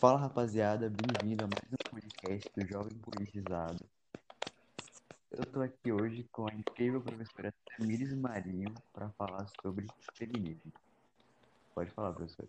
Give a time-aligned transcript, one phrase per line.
[0.00, 3.84] Fala rapaziada, bem-vindo a mais um podcast do Jovem Politizado.
[5.32, 10.72] Eu tô aqui hoje com a incrível professora Tamires Marinho para falar sobre feminismo.
[11.74, 12.48] Pode falar, professora.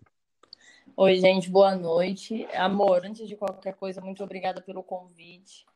[0.96, 2.46] Oi, gente, boa noite.
[2.54, 5.66] Amor, antes de qualquer coisa, muito obrigada pelo convite.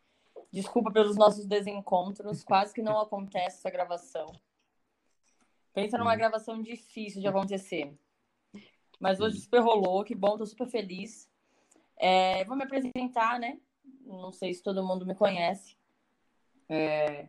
[0.52, 4.32] Desculpa pelos nossos desencontros, quase que não acontece essa gravação.
[5.72, 7.98] Pensa numa gravação difícil de acontecer.
[9.00, 11.33] Mas hoje super rolou, que bom, tô super feliz.
[11.96, 13.58] É, vou me apresentar, né?
[14.04, 15.76] Não sei se todo mundo me conhece.
[16.68, 17.28] É,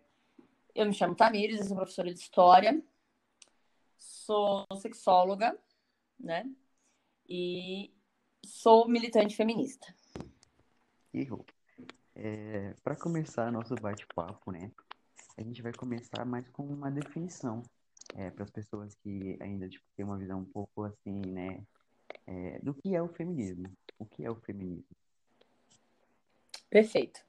[0.73, 2.81] eu me chamo Tamires, sou professora de História.
[3.97, 5.57] Sou sexóloga,
[6.19, 6.49] né?
[7.27, 7.93] E
[8.45, 9.93] sou militante feminista.
[11.13, 11.45] Errou.
[12.13, 14.71] É, para começar nosso bate-papo, né?
[15.37, 17.61] A gente vai começar mais com uma definição
[18.15, 21.65] é, para as pessoas que ainda tipo, têm uma visão um pouco assim, né?
[22.27, 23.65] É, do que é o feminismo.
[23.97, 24.95] O que é o feminismo?
[26.69, 27.23] Perfeito.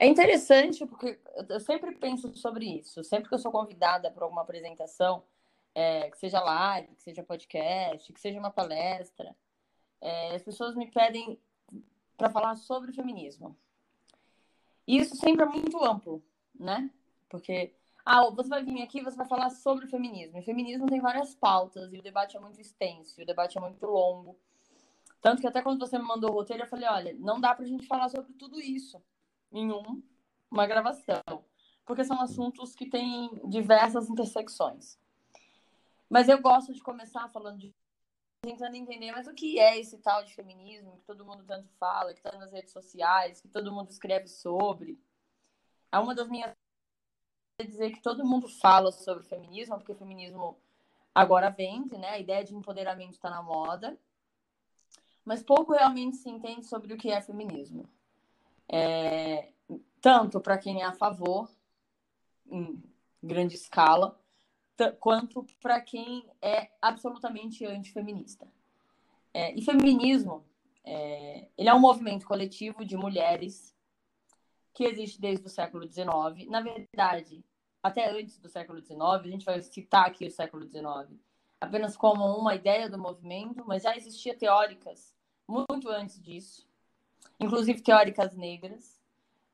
[0.00, 3.04] É interessante porque eu sempre penso sobre isso.
[3.04, 5.22] Sempre que eu sou convidada para alguma apresentação,
[5.74, 9.36] é, que seja live, que seja podcast, que seja uma palestra,
[10.00, 11.38] é, as pessoas me pedem
[12.16, 13.56] para falar sobre o feminismo.
[14.86, 16.22] E isso sempre é muito amplo,
[16.58, 16.90] né?
[17.28, 20.38] Porque, ah, você vai vir aqui, você vai falar sobre o feminismo.
[20.38, 23.58] E o feminismo tem várias pautas, e o debate é muito extenso, e o debate
[23.58, 24.38] é muito longo.
[25.26, 27.64] Tanto que até quando você me mandou o roteiro, eu falei, olha, não dá para
[27.64, 29.02] a gente falar sobre tudo isso
[29.50, 30.00] em um,
[30.48, 31.44] uma gravação.
[31.84, 34.96] Porque são assuntos que têm diversas intersecções.
[36.08, 37.74] Mas eu gosto de começar falando de
[38.40, 42.14] tentando entender, mas o que é esse tal de feminismo que todo mundo tanto fala,
[42.14, 44.96] que está nas redes sociais, que todo mundo escreve sobre.
[45.90, 46.54] É uma das minhas
[47.66, 50.56] dizer que todo mundo fala sobre feminismo, porque feminismo
[51.12, 52.10] agora vende, né?
[52.10, 53.98] A ideia de empoderamento está na moda,
[55.26, 57.86] mas pouco realmente se entende sobre o que é feminismo.
[58.68, 59.48] É,
[60.00, 61.50] tanto para quem é a favor,
[62.48, 62.80] em
[63.20, 64.18] grande escala,
[65.00, 68.46] quanto para quem é absolutamente antifeminista.
[69.34, 70.44] É, e feminismo,
[70.84, 73.74] é, ele é um movimento coletivo de mulheres
[74.72, 76.48] que existe desde o século XIX.
[76.48, 77.44] Na verdade,
[77.82, 81.18] até antes do século XIX, a gente vai citar aqui o século XIX
[81.60, 85.15] apenas como uma ideia do movimento, mas já existia teóricas
[85.48, 86.68] muito antes disso,
[87.38, 89.00] inclusive teóricas negras.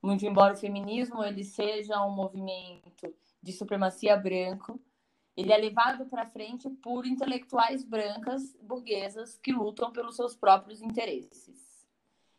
[0.03, 4.81] Muito embora o feminismo ele seja um movimento de supremacia branco,
[5.37, 11.87] ele é levado para frente por intelectuais brancas burguesas que lutam pelos seus próprios interesses.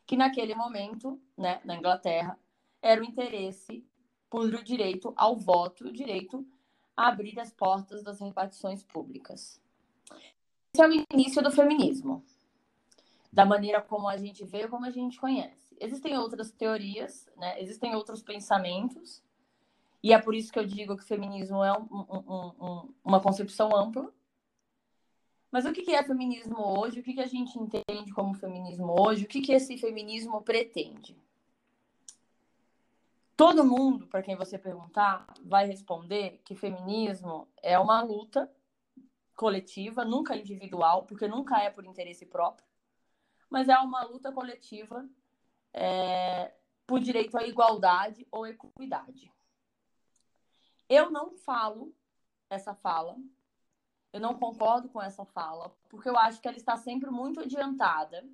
[0.06, 2.38] Que naquele momento, né, na Inglaterra,
[2.82, 3.84] era o interesse
[4.30, 6.46] por o direito ao voto, o direito
[6.96, 9.60] a abrir as portas das repartições públicas.
[10.74, 12.24] Esse é o início do feminismo,
[13.34, 15.76] da maneira como a gente vê, como a gente conhece.
[15.80, 17.60] Existem outras teorias, né?
[17.60, 19.24] existem outros pensamentos,
[20.04, 23.20] e é por isso que eu digo que o feminismo é um, um, um, uma
[23.20, 24.14] concepção ampla.
[25.50, 27.00] Mas o que é feminismo hoje?
[27.00, 29.24] O que a gente entende como feminismo hoje?
[29.24, 31.18] O que esse feminismo pretende?
[33.36, 38.52] Todo mundo, para quem você perguntar, vai responder que feminismo é uma luta
[39.36, 42.68] coletiva, nunca individual, porque nunca é por interesse próprio,
[43.54, 45.08] mas é uma luta coletiva
[45.72, 46.52] é,
[46.88, 49.32] por direito à igualdade ou equidade.
[50.90, 51.96] Eu não falo
[52.50, 53.16] essa fala,
[54.12, 58.28] eu não concordo com essa fala, porque eu acho que ela está sempre muito adiantada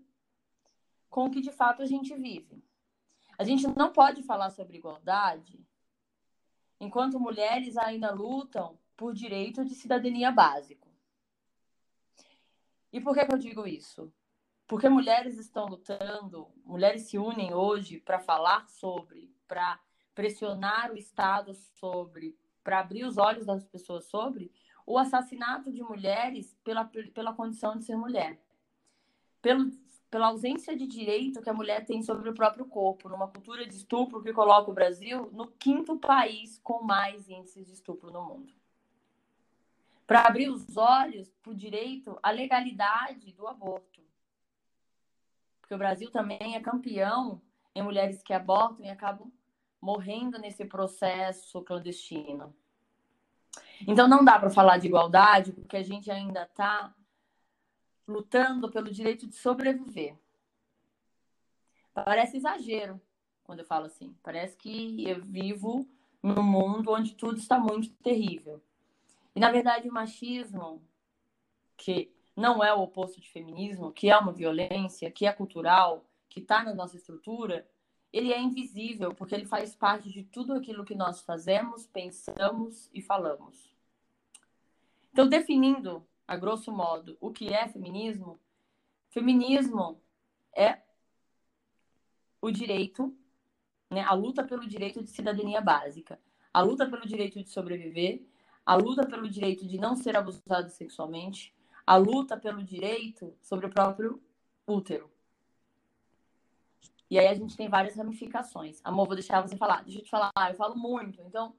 [1.09, 2.63] com o que de fato a gente vive.
[3.38, 5.59] A gente não pode falar sobre igualdade
[6.79, 10.88] enquanto mulheres ainda lutam por direito de cidadania básico.
[12.94, 14.13] E por que, que eu digo isso?
[14.69, 19.80] Porque mulheres estão lutando, mulheres se unem hoje para falar sobre, para
[20.13, 24.52] pressionar o Estado sobre, para abrir os olhos das pessoas sobre
[24.85, 28.40] o assassinato de mulheres pela, pela condição de ser mulher.
[29.41, 29.72] Pelo,
[30.08, 33.73] pela ausência de direito que a mulher tem sobre o próprio corpo, numa cultura de
[33.73, 38.53] estupro que coloca o Brasil no quinto país com mais índices de estupro no mundo.
[40.05, 44.09] Para abrir os olhos para o direito à legalidade do aborto.
[45.70, 47.40] Porque o Brasil também é campeão
[47.76, 49.32] em mulheres que abortam e acabam
[49.80, 52.56] morrendo nesse processo clandestino.
[53.88, 56.92] Então não dá para falar de igualdade porque a gente ainda está
[58.08, 60.18] lutando pelo direito de sobreviver.
[61.94, 63.00] Parece exagero
[63.44, 64.18] quando eu falo assim.
[64.24, 65.88] Parece que eu vivo
[66.24, 68.60] num mundo onde tudo está muito terrível.
[69.36, 70.82] E na verdade o machismo,
[71.78, 76.40] que não é o oposto de feminismo, que é uma violência, que é cultural, que
[76.40, 77.68] está na nossa estrutura,
[78.14, 83.02] ele é invisível, porque ele faz parte de tudo aquilo que nós fazemos, pensamos e
[83.02, 83.76] falamos.
[85.12, 88.40] Então, definindo, a grosso modo, o que é feminismo,
[89.09, 90.02] feminismo
[90.56, 90.80] é
[92.42, 93.14] o direito,
[93.92, 96.20] né, a luta pelo direito de cidadania básica,
[96.53, 98.24] a luta pelo direito de sobreviver,
[98.66, 101.53] a luta pelo direito de não ser abusado sexualmente,
[101.90, 104.22] a luta pelo direito sobre o próprio
[104.68, 105.09] útero.
[107.09, 108.80] E aí a gente tem várias ramificações.
[108.84, 109.84] Amor, vou deixar você falar.
[109.84, 111.56] Deixa eu te falar, eu falo muito, então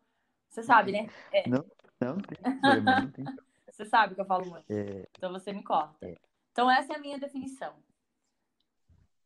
[0.48, 1.08] você sabe, né?
[1.32, 1.48] É.
[1.48, 1.64] Não,
[2.00, 3.24] não tem problema, não tem
[3.72, 4.70] Você sabe que eu falo muito.
[4.70, 5.04] É.
[5.18, 5.96] Então você me corta.
[6.06, 6.14] É.
[6.52, 7.74] Então essa é a minha definição.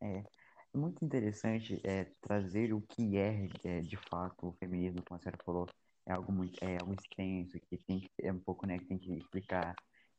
[0.01, 0.25] É.
[0.73, 5.39] Muito interessante é, trazer o que é, é, de fato o feminismo, como a senhora
[5.45, 5.69] falou,
[6.07, 9.13] é algo muito é algo extenso que tem é um pouco né que tem que
[9.13, 9.75] explicar,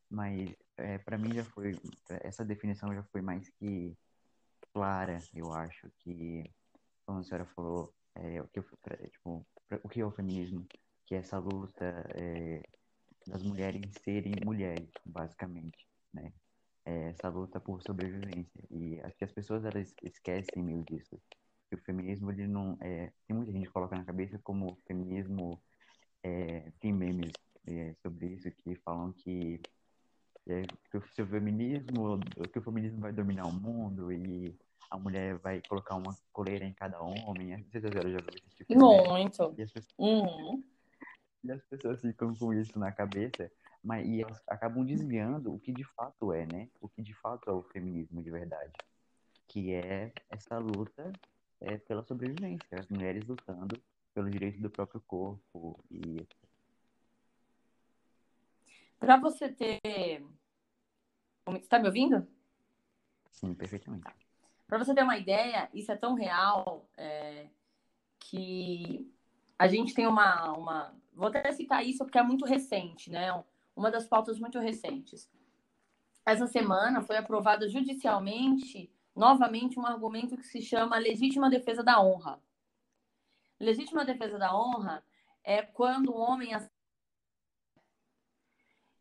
[0.10, 1.80] mas é, para mim já foi
[2.22, 3.98] essa definição já foi mais que
[4.74, 6.44] clara, eu acho que,
[7.06, 8.62] como a senhora falou, é, o, que,
[9.10, 9.46] tipo,
[9.84, 10.68] o que é o feminismo,
[11.06, 12.62] que é essa luta é,
[13.26, 16.34] das mulheres serem mulheres, basicamente, né?
[16.86, 18.64] É essa luta por sobrevivência.
[18.70, 21.20] E acho que as pessoas elas esquecem meio disso.
[21.68, 22.78] Que o feminismo, ele não.
[22.80, 25.60] É, tem muita gente que coloca na cabeça como feminismo.
[26.22, 27.32] É, tem memes
[27.66, 29.60] é, sobre isso que falam que
[30.48, 32.20] é, que o feminismo,
[32.52, 34.56] que o feminismo vai dominar o mundo e
[34.90, 37.58] a mulher vai colocar uma coleira em cada homem.
[37.58, 39.56] Não sei se já viu esse tipo Muito.
[39.58, 40.64] E as, pessoas, uhum.
[41.44, 43.52] e as pessoas ficam com isso na cabeça,
[43.84, 46.70] mas e elas acabam desviando o que de fato é, né?
[46.80, 48.74] O que de fato é o feminismo de verdade.
[49.48, 51.12] Que é essa luta
[51.62, 53.80] é, pela sobrevivência, as mulheres lutando
[54.14, 56.26] pelo direito do próprio corpo e
[59.06, 60.26] para você ter.
[61.62, 62.28] Está me ouvindo?
[63.30, 64.04] Sim, perfeitamente.
[64.66, 67.48] Para você ter uma ideia, isso é tão real é,
[68.20, 69.14] que
[69.60, 70.96] a gente tem uma, uma.
[71.14, 73.32] Vou até citar isso porque é muito recente, né?
[73.76, 75.30] Uma das pautas muito recentes.
[76.26, 82.42] Essa semana foi aprovada judicialmente, novamente, um argumento que se chama legítima defesa da honra.
[83.60, 85.06] Legítima defesa da honra
[85.44, 86.56] é quando o homem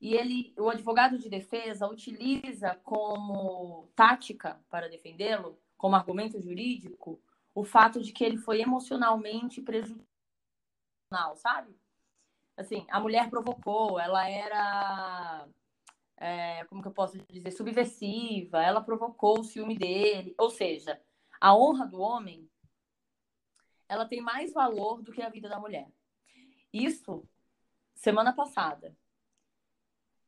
[0.05, 7.19] e ele, o advogado de defesa utiliza como tática para defendê-lo, como argumento jurídico,
[7.55, 10.05] o fato de que ele foi emocionalmente prejudicial,
[11.37, 11.75] sabe?
[12.55, 15.49] Assim, a mulher provocou, ela era,
[16.19, 21.01] é, como que eu posso dizer, subversiva, ela provocou o ciúme dele, ou seja,
[21.41, 22.47] a honra do homem,
[23.89, 25.91] ela tem mais valor do que a vida da mulher.
[26.71, 27.27] Isso,
[27.95, 28.95] semana passada,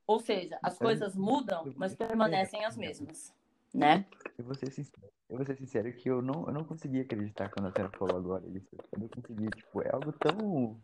[0.07, 3.35] ou seja, as coisas mudam, mas permanecem as mesmas,
[3.75, 4.07] né?
[4.39, 7.51] Eu vou ser sincero, eu vou ser sincero que eu não, eu não consegui acreditar
[7.51, 8.69] quando a senhora falou agora isso.
[8.93, 10.81] Eu não consegui, tipo, é algo tão...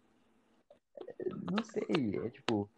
[1.50, 2.68] Não sei, é tipo...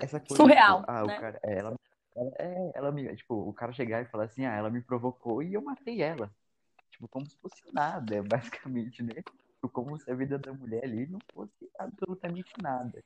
[0.00, 1.16] Essa coisa, Surreal, tipo, ah, né?
[1.16, 1.76] o cara, é, ela,
[2.16, 5.42] ela, é, ela me, tipo, o cara chegar e falar assim, ah, ela me provocou
[5.42, 6.28] e eu matei ela.
[6.90, 9.14] Tipo, como se fosse nada, basicamente, né?
[9.14, 13.04] Tipo, como se a vida da mulher ali não fosse absolutamente nada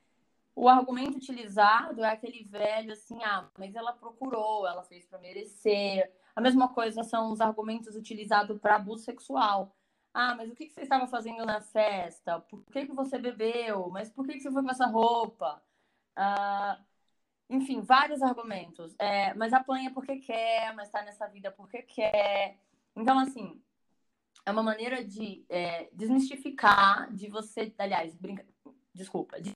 [0.54, 6.12] o argumento utilizado é aquele velho assim, ah, mas ela procurou, ela fez para merecer.
[6.34, 9.74] A mesma coisa são os argumentos utilizados para abuso sexual.
[10.12, 12.40] Ah, mas o que, que você estava fazendo na festa?
[12.40, 13.88] Por que, que você bebeu?
[13.90, 15.62] Mas por que, que você foi com essa roupa?
[16.16, 16.80] Ah,
[17.48, 18.94] enfim, vários argumentos.
[18.98, 22.58] É, mas apanha porque quer, mas está nessa vida porque quer.
[22.96, 23.62] Então, assim,
[24.44, 28.16] é uma maneira de é, desmistificar, de você, aliás,
[28.94, 29.52] desculpa, de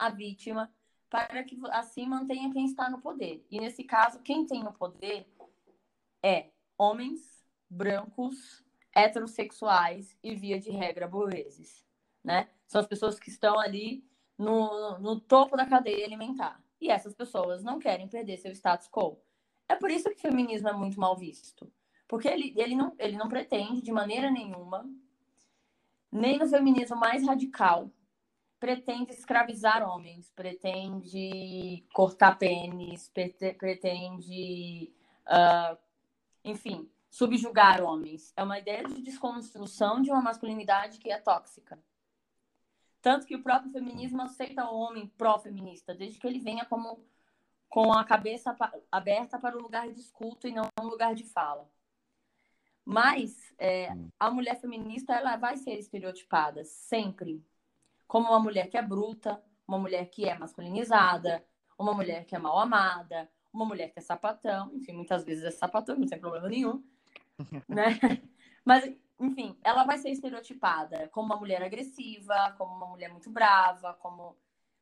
[0.00, 0.72] a vítima,
[1.10, 3.44] para que assim mantenha quem está no poder.
[3.50, 5.28] E nesse caso, quem tem o poder
[6.22, 8.64] é homens brancos,
[8.94, 11.84] heterossexuais e, via de regra, burgueses.
[12.24, 12.48] Né?
[12.66, 14.02] São as pessoas que estão ali
[14.38, 16.62] no, no topo da cadeia alimentar.
[16.80, 19.20] E essas pessoas não querem perder seu status quo.
[19.68, 21.70] É por isso que o feminismo é muito mal visto.
[22.08, 24.88] Porque ele, ele, não, ele não pretende, de maneira nenhuma,
[26.10, 27.90] nem no feminismo mais radical,
[28.60, 34.92] pretende escravizar homens, pretende cortar pênis, pretende,
[35.26, 35.78] uh,
[36.44, 38.34] enfim, subjugar homens.
[38.36, 41.82] É uma ideia de desconstrução de uma masculinidade que é tóxica.
[43.00, 47.02] Tanto que o próprio feminismo aceita o homem pró-feminista, desde que ele venha como
[47.66, 48.54] com a cabeça
[48.92, 51.70] aberta para o lugar de escuta e não um lugar de fala.
[52.84, 53.88] Mas é,
[54.18, 57.42] a mulher feminista ela vai ser estereotipada sempre
[58.10, 61.46] como uma mulher que é bruta, uma mulher que é masculinizada,
[61.78, 65.50] uma mulher que é mal amada, uma mulher que é sapatão, enfim, muitas vezes é
[65.52, 66.82] sapatão, não tem problema nenhum.
[67.68, 68.00] né?
[68.64, 73.94] Mas, enfim, ela vai ser estereotipada como uma mulher agressiva, como uma mulher muito brava,
[73.94, 74.36] como.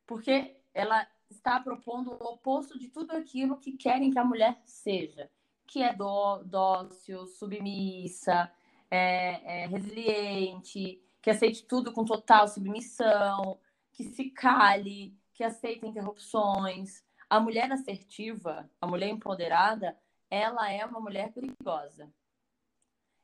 [0.07, 5.29] Porque ela está propondo o oposto de tudo aquilo que querem que a mulher seja,
[5.67, 8.51] que é dó, dócil, submissa,
[8.89, 13.59] é, é, resiliente, que aceite tudo com total submissão,
[13.91, 17.03] que se cale, que aceita interrupções.
[17.29, 19.97] A mulher assertiva, a mulher empoderada,
[20.29, 22.11] ela é uma mulher perigosa.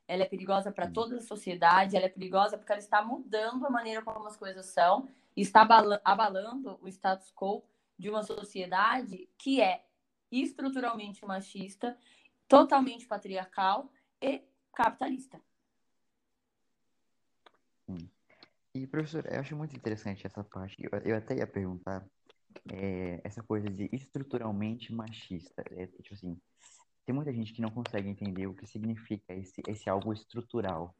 [0.08, 3.70] Ela é perigosa para toda a sociedade, ela é perigosa porque ela está mudando a
[3.70, 5.66] maneira como as coisas são e está
[6.04, 7.64] abalando o status quo
[7.98, 9.84] de uma sociedade que é
[10.30, 11.98] estruturalmente machista,
[12.46, 15.40] totalmente patriarcal e capitalista.
[17.86, 18.10] Sim.
[18.76, 20.76] E, professor, eu acho muito interessante essa parte.
[20.78, 22.06] Eu, eu até ia perguntar
[22.70, 25.64] é, essa coisa de estruturalmente machista.
[25.70, 26.38] É, tipo assim,
[27.06, 30.94] tem muita gente que não consegue entender o que significa esse, esse algo estrutural.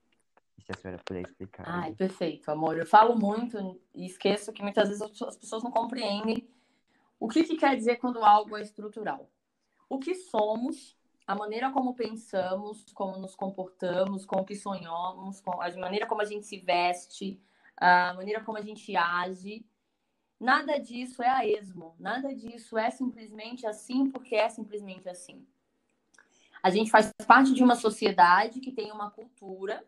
[0.56, 1.64] E se a senhora puder explicar.
[1.66, 2.78] Ai, perfeito, amor.
[2.78, 6.48] Eu falo muito e esqueço que muitas vezes as pessoas não compreendem
[7.20, 9.30] o que, que quer dizer quando algo é estrutural.
[9.86, 15.60] O que somos, a maneira como pensamos, como nos comportamos, com o que sonhamos, com
[15.60, 17.38] a maneira como a gente se veste,
[17.76, 19.66] a maneira como a gente age.
[20.38, 25.46] Nada disso é a esmo, nada disso é simplesmente assim porque é simplesmente assim.
[26.62, 29.86] A gente faz parte de uma sociedade que tem uma cultura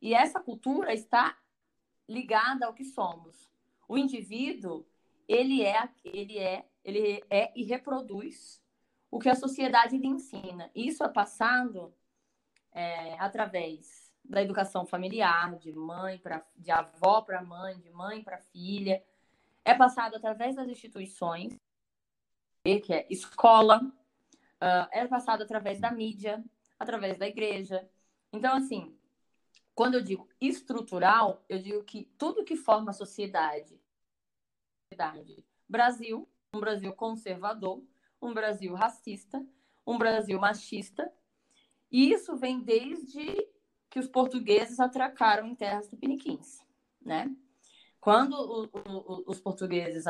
[0.00, 1.36] e essa cultura está
[2.08, 3.50] ligada ao que somos.
[3.88, 4.86] O indivíduo,
[5.26, 8.62] ele é, ele é, ele é e reproduz
[9.10, 10.70] o que a sociedade lhe ensina.
[10.74, 11.94] Isso é passado
[12.72, 18.38] é, através da educação familiar, de mãe para de avó para mãe, de mãe para
[18.38, 19.02] filha.
[19.64, 21.58] É passado através das instituições,
[22.62, 26.44] que é escola, uh, é passado através da mídia,
[26.78, 27.88] através da igreja.
[28.32, 28.96] Então, assim,
[29.74, 33.80] quando eu digo estrutural, eu digo que tudo que forma a sociedade
[35.68, 37.82] Brasil, um Brasil conservador,
[38.20, 39.44] um Brasil racista,
[39.86, 41.12] um Brasil machista,
[41.90, 43.36] e isso vem desde
[43.90, 46.60] que os portugueses atracaram em terras tupiniquins,
[47.00, 47.34] né?
[48.00, 50.04] Quando o, o, os portugueses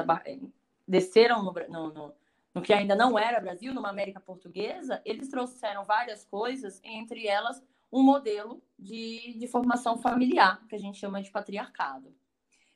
[0.86, 2.14] desceram no, no, no,
[2.54, 7.62] no que ainda não era Brasil, numa América portuguesa, eles trouxeram várias coisas, entre elas
[7.90, 12.14] um modelo de, de formação familiar, que a gente chama de patriarcado.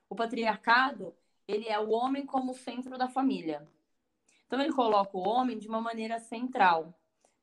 [0.08, 1.14] O patriarcado,
[1.46, 3.66] ele é o homem como centro da família.
[4.46, 6.94] Então, ele coloca o homem de uma maneira central,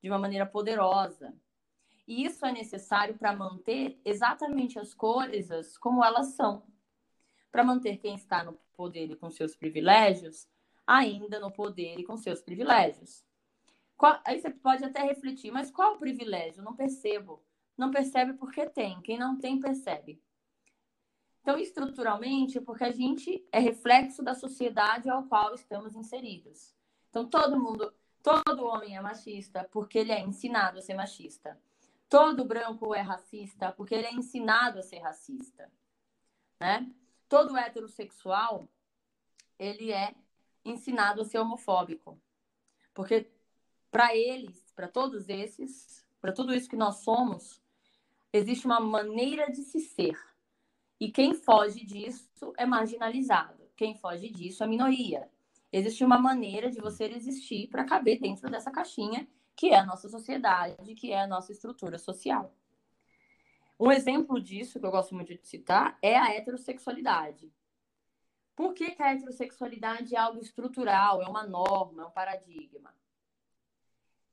[0.01, 1.34] de uma maneira poderosa.
[2.10, 6.63] E isso é necessário para manter exatamente as coisas como elas são.
[7.51, 10.50] Para manter quem está no poder e com seus privilégios,
[10.88, 13.24] ainda no poder e com seus privilégios.
[13.96, 16.63] Qual, aí você pode até refletir, mas qual o privilégio?
[16.63, 17.44] Não percebo.
[17.78, 19.00] Não percebe porque tem.
[19.01, 20.20] Quem não tem, percebe.
[21.42, 26.74] Então, estruturalmente, porque a gente é reflexo da sociedade ao qual estamos inseridos.
[27.12, 31.56] Então, todo mundo, todo homem é machista porque ele é ensinado a ser machista.
[32.10, 35.72] Todo branco é racista porque ele é ensinado a ser racista.
[36.60, 36.92] Né?
[37.30, 38.68] Todo heterossexual,
[39.60, 40.16] ele é
[40.66, 42.20] ensinado a ser homofóbico.
[42.96, 43.32] Porque
[43.92, 47.62] para eles, para todos esses, para tudo isso que nós somos,
[48.34, 50.20] existe uma maneira de se ser.
[51.00, 53.70] E quem foge disso é marginalizado.
[53.75, 55.30] Quem foge disso é minoria.
[55.72, 59.28] Existe uma maneira de você existir para caber dentro dessa caixinha
[59.60, 62.56] que é a nossa sociedade, que é a nossa estrutura social.
[63.78, 67.51] Um exemplo disso que eu gosto muito de citar é a heterossexualidade.
[68.56, 72.96] Por que, que a heterossexualidade é algo estrutural, é uma norma, é um paradigma?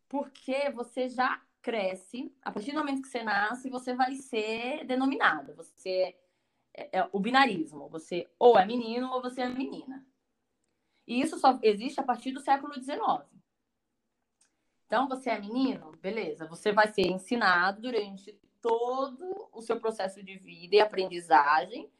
[0.08, 5.56] Porque você já cresce, a partir do momento que você nasce, você vai ser denominado.
[5.56, 6.16] Você
[6.72, 7.88] é, é o binarismo.
[7.88, 10.06] Você ou é menino ou você é menina.
[11.04, 13.35] E isso só existe a partir do século XIX.
[14.86, 15.92] Então, você é menino?
[16.00, 16.46] Beleza.
[16.46, 21.90] Você vai ser ensinado durante todo o seu processo de vida e aprendizagem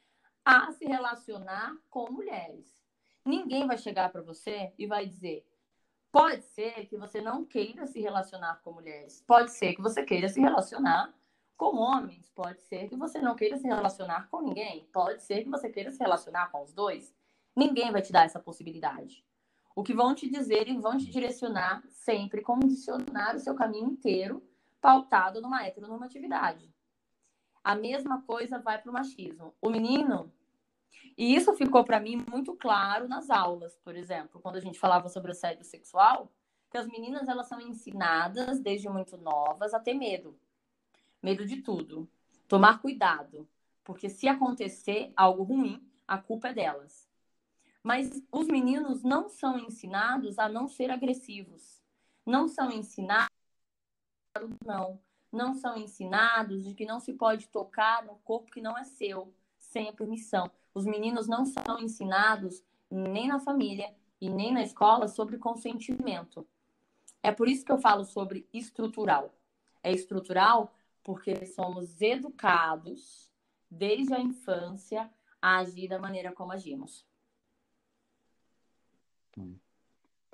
[0.45, 2.73] a se relacionar com mulheres.
[3.25, 5.45] Ninguém vai chegar para você e vai dizer:
[6.13, 10.29] pode ser que você não queira se relacionar com mulheres, pode ser que você queira
[10.29, 11.13] se relacionar
[11.57, 15.51] com homens, pode ser que você não queira se relacionar com ninguém, pode ser que
[15.51, 17.13] você queira se relacionar com os dois.
[17.57, 19.25] Ninguém vai te dar essa possibilidade.
[19.77, 24.43] O que vão te dizer e vão te direcionar sempre, condicionar o seu caminho inteiro
[24.81, 26.75] pautado numa heteronormatividade.
[27.63, 29.55] A mesma coisa vai para o machismo.
[29.61, 30.33] O menino,
[31.15, 35.11] e isso ficou para mim muito claro nas aulas, por exemplo, quando a gente falava
[35.11, 36.33] sobre assédio sexual,
[36.71, 40.39] que as meninas elas são ensinadas desde muito novas a ter medo.
[41.23, 42.09] medo de tudo.
[42.49, 43.47] Tomar cuidado,
[43.85, 47.06] porque se acontecer algo ruim, a culpa é delas.
[47.87, 51.81] Mas os meninos não são ensinados a não ser agressivos.
[52.27, 53.31] Não são ensinados
[54.67, 55.01] não.
[55.31, 59.33] Não são ensinados de que não se pode tocar no corpo que não é seu,
[59.57, 60.51] sem a permissão.
[60.75, 66.45] Os meninos não são ensinados nem na família e nem na escola sobre consentimento.
[67.23, 69.33] É por isso que eu falo sobre estrutural.
[69.81, 70.75] É estrutural
[71.05, 73.31] porque somos educados
[73.71, 75.09] desde a infância
[75.41, 77.07] a agir da maneira como agimos.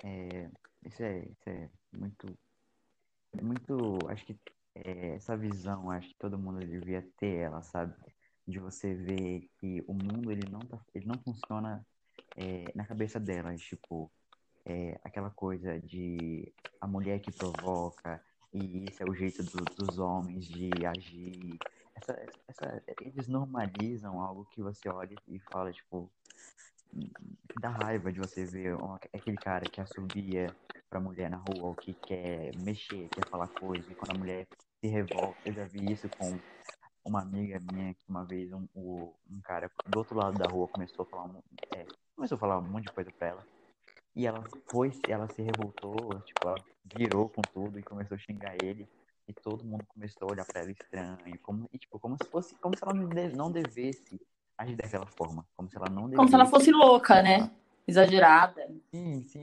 [0.03, 0.49] É,
[0.85, 2.37] isso, é, isso é muito,
[3.41, 4.37] muito, acho que
[4.75, 7.93] é, essa visão, acho que todo mundo devia ter ela, sabe?
[8.45, 11.85] De você ver que o mundo ele não tá, ele não funciona
[12.35, 14.11] é, na cabeça delas, tipo,
[14.65, 18.21] é, aquela coisa de a mulher que provoca,
[18.53, 21.57] e esse é o jeito do, dos homens de agir.
[21.95, 26.11] Essa, essa, eles normalizam algo que você olha e fala, tipo,
[27.59, 28.77] dá raiva de você ver
[29.13, 30.55] aquele cara que assobia
[30.89, 34.47] pra mulher na rua, ou que quer mexer, quer falar coisa, e quando a mulher
[34.79, 35.39] se revolta.
[35.45, 36.39] Eu já vi isso com
[37.05, 41.03] uma amiga minha, que uma vez um, um cara do outro lado da rua começou
[41.03, 41.29] a falar,
[41.73, 41.85] é,
[42.15, 43.47] começou a falar um monte de coisa pra ela.
[44.15, 48.55] E ela foi, ela se revoltou, tipo, ela virou com tudo e começou a xingar
[48.63, 48.87] ele.
[49.27, 52.55] E todo mundo começou a olhar pra ela estranho, como, e, tipo, como se fosse,
[52.59, 54.19] como se ela não devesse
[54.57, 56.17] agir daquela forma, como se ela não devesse...
[56.17, 57.51] Como se ela fosse louca, né?
[57.87, 58.67] Exagerada.
[58.93, 59.41] Sim, sim.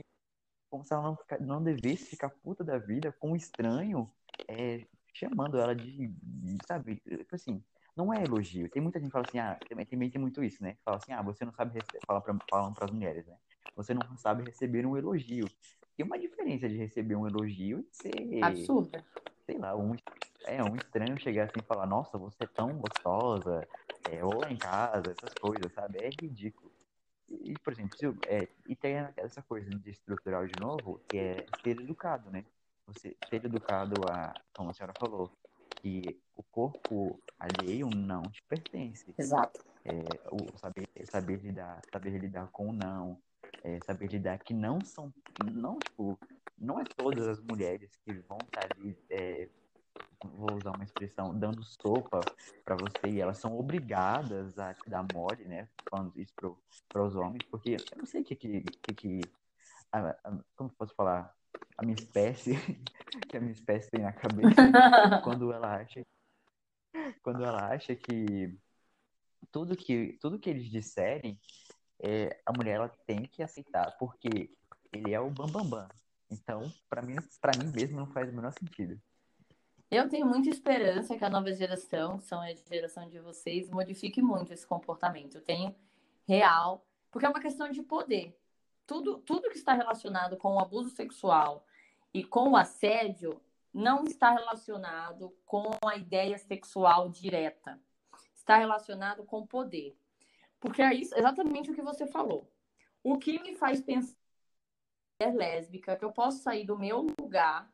[0.69, 4.09] Como se ela não, não devesse ficar puta da vida com um estranho,
[4.47, 6.13] é, chamando ela de,
[6.65, 7.61] sabe, tipo assim,
[7.95, 8.69] não é elogio.
[8.69, 10.77] Tem muita gente que fala assim, ah, também, também tem muito isso, né?
[10.83, 13.35] Fala assim, ah, você não sabe falar para falam para as mulheres, né?
[13.75, 15.47] Você não sabe receber um elogio.
[15.95, 19.03] Tem uma diferença de receber um elogio e ser absurda.
[19.51, 19.97] Sei lá, um
[20.45, 23.67] é um estranho chegar assim e falar, nossa, você é tão gostosa,
[24.05, 25.99] é, ou lá em casa, essas coisas, sabe?
[25.99, 26.71] É ridículo.
[27.27, 31.45] E, por exemplo, se, é, e tem essa coisa de estrutural de novo, que é
[31.61, 32.45] ser educado, né?
[32.87, 35.29] Você ser educado a, como a senhora falou,
[35.81, 39.13] que o corpo alheio não te pertence.
[39.17, 39.59] Exato.
[39.83, 43.21] É, o saber, saber lidar, saber lidar com o não,
[43.65, 46.17] é, saber lidar que não são, não tipo,
[46.61, 49.49] não é todas as mulheres que vão estar ali, é,
[50.23, 52.21] vou usar uma expressão, dando sopa
[52.63, 55.67] para você e elas são obrigadas a te dar mole, né?
[55.89, 56.33] Falando isso
[56.87, 59.21] para os homens, porque eu não sei o que que, que, que
[59.91, 61.35] a, a, como posso falar,
[61.77, 62.53] a minha espécie,
[63.27, 64.55] que a minha espécie tem na cabeça,
[65.23, 66.01] quando ela acha
[67.23, 68.57] quando ela acha que
[69.51, 71.39] tudo que tudo que eles disserem
[71.99, 74.51] é, a mulher ela tem que aceitar porque
[74.91, 76.00] ele é o bambambam bam, bam.
[76.31, 78.99] Então para mim para mim mesmo não faz o menor sentido
[79.89, 84.21] eu tenho muita esperança que a nova geração, que são a geração de vocês, modifique
[84.21, 85.35] muito esse comportamento.
[85.35, 85.75] Eu tenho
[86.25, 88.33] real, porque é uma questão de poder
[88.91, 91.65] tudo, tudo que está relacionado com o abuso sexual
[92.13, 93.41] e com o assédio
[93.73, 97.79] não está relacionado com a ideia sexual direta.
[98.35, 99.97] Está relacionado com poder.
[100.59, 102.51] Porque é isso, exatamente o que você falou.
[103.01, 104.13] O que me faz pensar
[105.29, 107.71] lésbica, que eu posso sair do meu lugar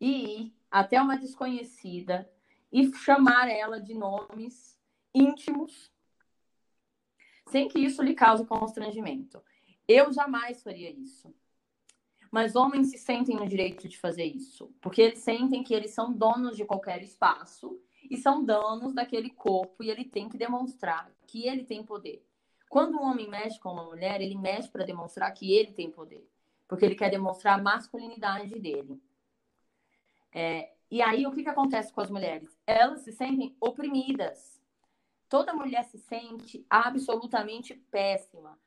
[0.00, 2.30] e ir até uma desconhecida
[2.72, 4.78] e chamar ela de nomes
[5.14, 5.92] íntimos,
[7.48, 9.42] sem que isso lhe cause constrangimento.
[9.86, 11.34] Eu jamais faria isso.
[12.30, 16.10] Mas homens se sentem no direito de fazer isso, porque eles sentem que eles são
[16.10, 17.78] donos de qualquer espaço
[18.10, 22.26] e são donos daquele corpo e ele tem que demonstrar que ele tem poder.
[22.70, 26.26] Quando um homem mexe com uma mulher, ele mexe para demonstrar que ele tem poder,
[26.72, 28.98] porque ele quer demonstrar a masculinidade dele.
[30.32, 32.58] É, e aí, o que, que acontece com as mulheres?
[32.66, 34.58] Elas se sentem oprimidas.
[35.28, 38.58] Toda mulher se sente absolutamente péssima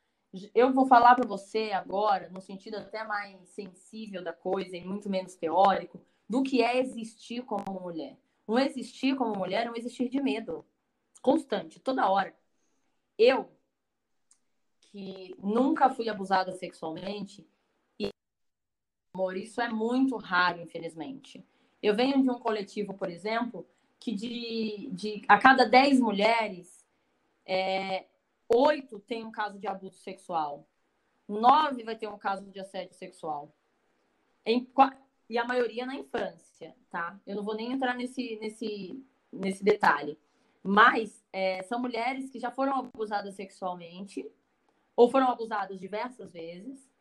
[0.54, 5.10] eu vou falar para você agora, no sentido até mais sensível da coisa e muito
[5.10, 8.18] menos teórico, do que é existir como mulher.
[8.48, 10.66] Um existir como mulher é um existir de medo,
[11.22, 12.36] constante, toda hora.
[13.18, 13.50] Eu,
[14.82, 17.48] que nunca fui abusada sexualmente,
[19.16, 21.44] amor, isso é muito raro, infelizmente.
[21.82, 23.66] Eu venho de um coletivo, por exemplo,
[23.98, 26.86] que de, de a cada 10 mulheres,
[27.46, 28.06] é,
[28.54, 30.68] oito tem um caso de abuso sexual.
[31.28, 33.56] Nove vai ter um caso de assédio sexual.
[34.46, 34.68] Em,
[35.30, 37.20] e a maioria na infância, tá?
[37.26, 40.20] Eu não vou nem entrar nesse, nesse, nesse detalhe.
[40.62, 44.30] Mas é, são mulheres que já foram abusadas sexualmente
[44.96, 46.95] ou foram abusadas diversas vezes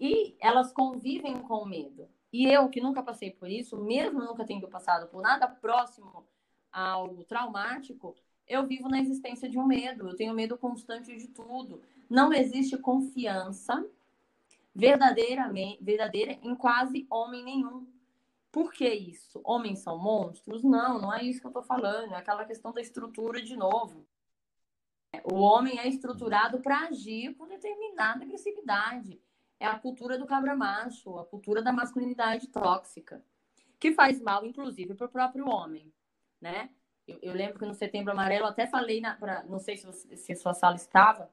[0.00, 2.08] e elas convivem com medo.
[2.32, 6.24] E eu, que nunca passei por isso, mesmo nunca tendo passado por nada próximo
[6.72, 11.82] algo traumático, eu vivo na existência de um medo, eu tenho medo constante de tudo.
[12.08, 13.84] Não existe confiança
[14.74, 17.86] verdadeiramente, verdadeira em quase homem nenhum.
[18.50, 19.40] Por que isso?
[19.44, 20.64] Homens são monstros?
[20.64, 22.14] Não, não é isso que eu estou falando.
[22.14, 24.04] É aquela questão da estrutura de novo.
[25.24, 29.20] O homem é estruturado para agir com determinada agressividade.
[29.60, 33.22] É a cultura do cabra macho, a cultura da masculinidade tóxica,
[33.78, 35.92] que faz mal, inclusive, para o próprio homem,
[36.40, 36.70] né?
[37.06, 40.16] Eu, eu, lembro que no Setembro Amarelo até falei, na, pra, não sei se, você,
[40.16, 41.30] se a sua sala estava,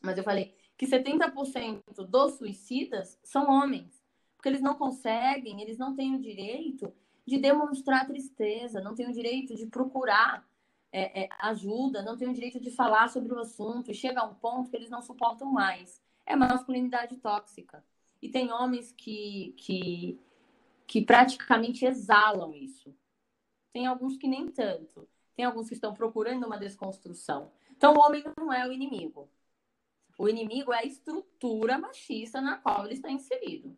[0.00, 4.02] mas eu falei que 70% dos suicidas são homens,
[4.36, 6.94] porque eles não conseguem, eles não têm o direito
[7.26, 10.48] de demonstrar tristeza, não têm o direito de procurar
[10.92, 14.24] é, é, ajuda, não têm o direito de falar sobre o assunto, e chega a
[14.24, 16.00] um ponto que eles não suportam mais.
[16.28, 17.82] É masculinidade tóxica.
[18.20, 20.20] E tem homens que, que,
[20.86, 22.94] que praticamente exalam isso.
[23.72, 25.08] Tem alguns que nem tanto.
[25.34, 27.50] Tem alguns que estão procurando uma desconstrução.
[27.70, 29.30] Então, o homem não é o inimigo.
[30.18, 33.74] O inimigo é a estrutura machista na qual ele está inserido.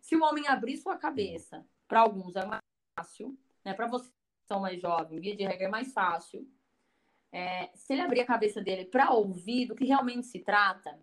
[0.00, 2.62] Se o homem abrir sua cabeça, para alguns é mais
[2.96, 3.74] fácil, né?
[3.74, 6.48] para você que são mais jovens, via de regra é mais fácil.
[7.32, 10.96] É, se ele abrir a cabeça dele para ouvir do que realmente se trata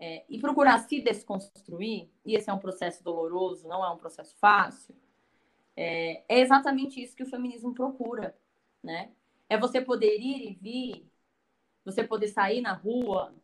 [0.00, 4.34] é, e procurar se desconstruir, e esse é um processo doloroso, não é um processo
[4.38, 4.96] fácil,
[5.76, 8.36] é, é exatamente isso que o feminismo procura,
[8.82, 9.12] né?
[9.48, 11.10] É você poder ir e vir,
[11.84, 13.34] você poder sair na rua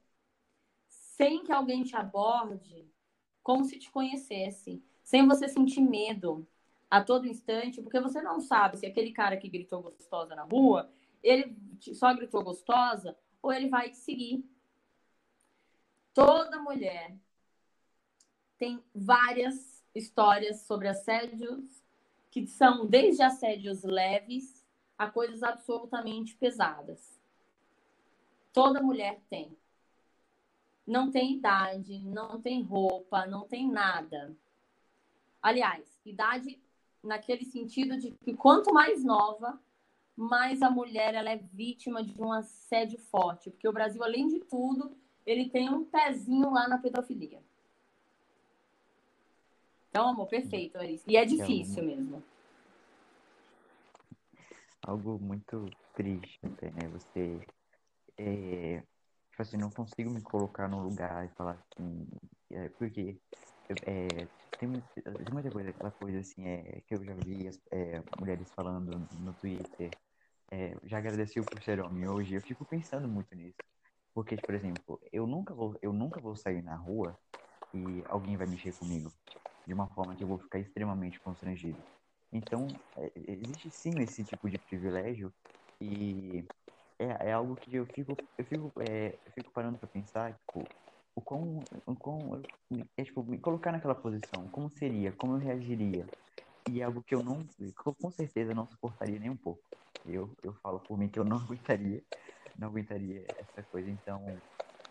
[0.89, 2.87] sem que alguém te aborde
[3.43, 6.47] como se te conhecesse, sem você sentir medo
[6.91, 10.91] a todo instante, porque você não sabe se aquele cara que gritou gostosa na rua,
[11.23, 11.57] ele
[11.95, 14.45] só gritou gostosa ou ele vai te seguir.
[16.17, 17.15] Toda mulher
[18.57, 21.85] tem várias histórias sobre assédios
[22.31, 24.65] que são desde assédios leves
[24.97, 27.21] a coisas absolutamente pesadas.
[28.51, 29.55] Toda mulher tem.
[30.87, 34.35] Não tem idade, não tem roupa, não tem nada.
[35.43, 36.59] Aliás, idade
[37.03, 39.61] naquele sentido de que quanto mais nova,
[40.17, 44.41] mais a mulher ela é vítima de um assédio forte, porque o Brasil, além de
[44.41, 47.43] tudo, ele tem um pezinho lá na pedofilia.
[49.91, 51.05] Então, amor, perfeito, Larissa.
[51.11, 52.23] E é difícil é mesmo.
[54.83, 56.89] Algo muito triste até, né?
[56.93, 57.41] Você.
[58.17, 58.83] É...
[59.31, 62.07] Tipo assim, não consigo me colocar no lugar e falar assim.
[62.51, 63.19] É, porque
[63.85, 64.07] é,
[64.59, 68.51] tem, tem muita coisa, aquela coisa assim, é, que eu já vi as, é, mulheres
[68.53, 69.91] falando no Twitter.
[70.51, 72.35] É, já agradeci por ser homem hoje.
[72.35, 73.57] Eu fico pensando muito nisso.
[74.17, 77.21] Porque, por exemplo, eu nunca vou, eu nunca vou sair na rua
[77.75, 79.15] e alguém vai mexer comigo
[79.67, 81.85] de uma forma que eu vou ficar extremamente constrangido.
[82.33, 85.35] Então, é, existe sim esse tipo de privilégio
[85.81, 86.49] e
[86.99, 90.73] é, é algo que eu fico, eu fico, é, eu fico parando para pensar, tipo,
[91.17, 91.97] o quão, o
[92.97, 96.11] é, tipo, me colocar naquela posição, como seria, como eu reagiria.
[96.67, 97.49] E é algo que eu não,
[97.99, 99.63] com certeza não suportaria nem um pouco.
[100.15, 102.03] Eu, eu falo por mim que eu não aguentaria,
[102.59, 103.91] não aguentaria essa coisa.
[103.91, 104.25] Então,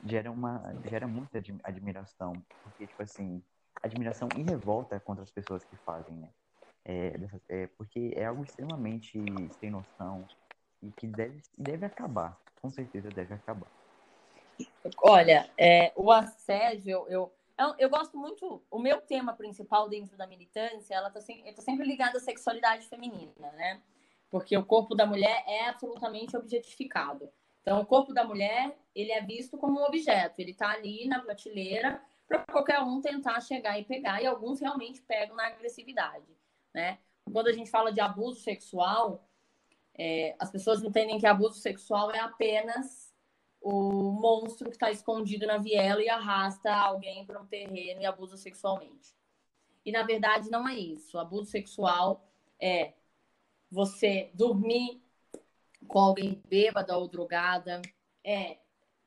[0.04, 3.42] gera uma, gera muita admiração, porque tipo assim,
[3.82, 6.30] admiração e revolta contra as pessoas que fazem, né?
[6.88, 7.14] É,
[7.50, 9.20] é, porque é algo extremamente
[9.60, 10.28] sem noção
[10.84, 13.68] e que deve, deve acabar, com certeza deve acabar.
[15.02, 18.62] Olha, é, o assédio, eu, eu, eu, eu, gosto muito.
[18.70, 22.88] O meu tema principal dentro da militância, ela está sempre, tá sempre ligada à sexualidade
[22.88, 23.82] feminina, né?
[24.36, 27.32] Porque o corpo da mulher é absolutamente objetificado.
[27.62, 30.42] Então, o corpo da mulher, ele é visto como um objeto.
[30.42, 34.22] Ele está ali na prateleira para qualquer um tentar chegar e pegar.
[34.22, 36.38] E alguns realmente pegam na agressividade,
[36.74, 37.00] né?
[37.32, 39.26] Quando a gente fala de abuso sexual,
[39.98, 43.16] é, as pessoas entendem que abuso sexual é apenas
[43.62, 48.36] o monstro que está escondido na viela e arrasta alguém para um terreno e abusa
[48.36, 49.16] sexualmente.
[49.86, 51.16] E na verdade não é isso.
[51.16, 52.28] O abuso sexual
[52.60, 52.92] é
[53.76, 55.04] você dormir
[55.86, 57.82] com alguém bêbada ou drogada,
[58.24, 58.58] é,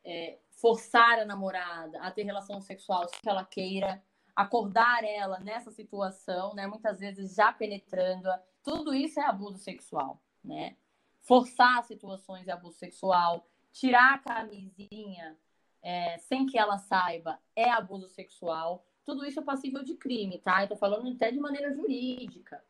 [0.05, 4.03] é forçar a namorada a ter relação sexual se ela queira,
[4.37, 6.67] acordar ela nessa situação, né?
[6.67, 8.29] Muitas vezes já penetrando,
[8.63, 10.77] tudo isso é abuso sexual, né?
[11.23, 15.37] Forçar situações é abuso sexual, tirar a camisinha
[15.83, 18.85] é, sem que ela saiba é abuso sexual.
[19.03, 20.63] Tudo isso é passível de crime, tá?
[20.63, 22.63] Eu tô falando até de maneira jurídica.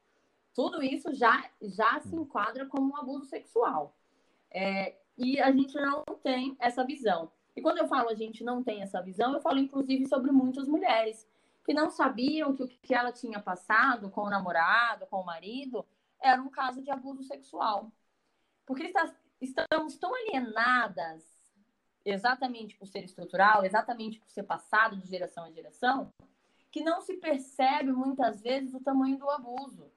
[0.58, 3.96] Tudo isso já, já se enquadra como um abuso sexual.
[4.50, 7.30] É, e a gente não tem essa visão.
[7.54, 10.66] E quando eu falo a gente não tem essa visão, eu falo inclusive sobre muitas
[10.66, 11.28] mulheres
[11.64, 15.86] que não sabiam que o que ela tinha passado com o namorado, com o marido,
[16.20, 17.92] era um caso de abuso sexual.
[18.66, 21.24] Porque está, estamos tão alienadas,
[22.04, 26.12] exatamente por ser estrutural, exatamente por ser passado de geração a geração,
[26.68, 29.88] que não se percebe muitas vezes o tamanho do abuso,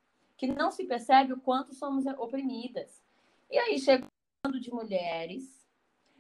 [0.42, 3.00] que não se percebe o quanto somos oprimidas.
[3.48, 5.70] E aí, chegando de mulheres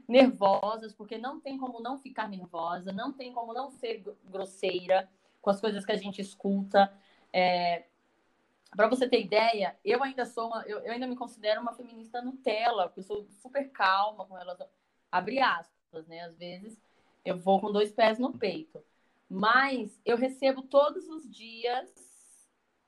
[0.07, 5.09] nervosas, porque não tem como não ficar nervosa, não tem como não ser grosseira
[5.41, 6.93] com as coisas que a gente escuta.
[7.33, 7.85] É...
[8.75, 12.21] Para você ter ideia, eu ainda sou uma, eu, eu, ainda me considero uma feminista
[12.21, 14.67] Nutella, porque eu sou super calma com relação,
[15.11, 16.21] abre aspas, né?
[16.25, 16.79] Às vezes
[17.25, 18.83] eu vou com dois pés no peito,
[19.27, 22.10] mas eu recebo todos os dias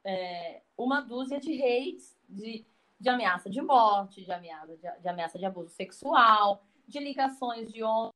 [0.03, 2.65] é, uma dúzia de hates, de,
[2.99, 7.83] de ameaça de morte, de ameaça de, de ameaça de abuso sexual, de ligações de
[7.83, 8.13] homens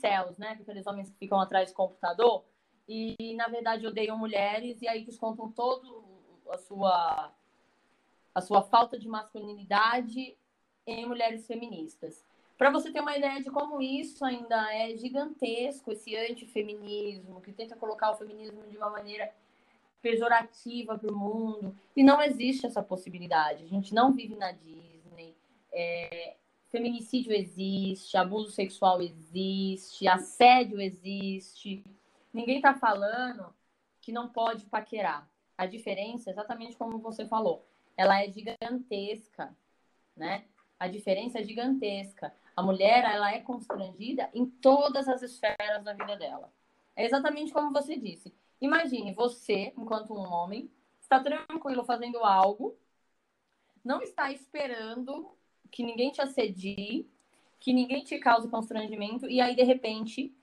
[0.00, 0.58] céus, né?
[0.60, 2.44] Aqueles homens que ficam atrás do computador
[2.88, 6.04] e, na verdade, odeiam mulheres e aí descontam todo
[6.50, 7.32] a sua
[8.34, 10.36] a sua falta de masculinidade
[10.86, 12.22] em mulheres feministas.
[12.58, 17.76] Para você ter uma ideia de como isso ainda é gigantesco, esse antifeminismo, que tenta
[17.76, 19.32] colocar o feminismo de uma maneira
[20.00, 21.76] pejorativa para o mundo.
[21.94, 23.64] E não existe essa possibilidade.
[23.64, 25.36] A gente não vive na Disney.
[25.72, 26.36] É,
[26.70, 31.82] feminicídio existe, abuso sexual existe, assédio existe.
[32.32, 33.54] Ninguém está falando
[34.00, 35.28] que não pode paquerar.
[35.56, 39.56] A diferença, exatamente como você falou, ela é gigantesca,
[40.14, 40.44] né?
[40.78, 42.32] A diferença é gigantesca.
[42.54, 46.52] A mulher, ela é constrangida em todas as esferas da vida dela.
[46.94, 48.34] É exatamente como você disse.
[48.60, 52.76] Imagine você, enquanto um homem, está tranquilo fazendo algo,
[53.84, 55.36] não está esperando
[55.70, 57.08] que ninguém te assedie,
[57.60, 60.34] que ninguém te cause constrangimento, e aí, de repente,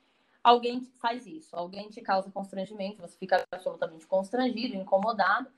[0.44, 5.52] alguém faz isso, alguém te causa constrangimento, você fica absolutamente constrangido, incomodado.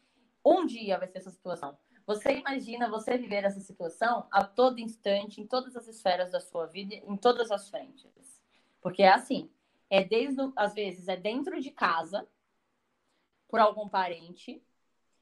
[0.44, 1.78] Um dia vai ser essa situação.
[2.06, 6.68] Você imagina você viver essa situação a todo instante, em todas as esferas da sua
[6.68, 8.42] vida, em todas as frentes.
[8.80, 9.50] Porque é assim,
[9.90, 12.28] é desde, às vezes, é dentro de casa,
[13.48, 14.62] por algum parente,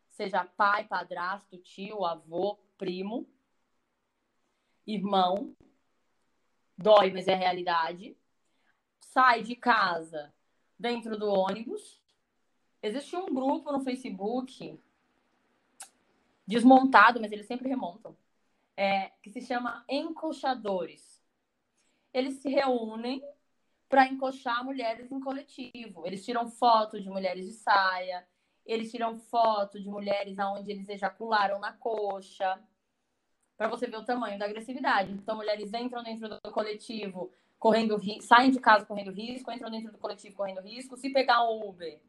[0.09, 3.27] seja pai, padrasto, tio, avô, primo,
[4.85, 5.55] irmão,
[6.77, 8.17] dói, mas é realidade.
[8.99, 10.33] Sai de casa
[10.77, 12.01] dentro do ônibus.
[12.81, 14.79] Existe um grupo no Facebook
[16.45, 18.15] desmontado, mas eles sempre remontam,
[18.75, 21.23] é, que se chama Encoxadores.
[22.13, 23.23] Eles se reúnem
[23.93, 26.03] para encoxar mulheres em coletivo.
[26.03, 28.25] Eles tiram foto de mulheres de saia,
[28.65, 32.59] eles tiram foto de mulheres aonde eles ejacularam na coxa
[33.55, 35.11] para você ver o tamanho da agressividade.
[35.11, 39.99] Então, mulheres entram dentro do coletivo correndo saem de casa correndo risco, entram dentro do
[39.99, 42.01] coletivo correndo risco, se pegar um Uber.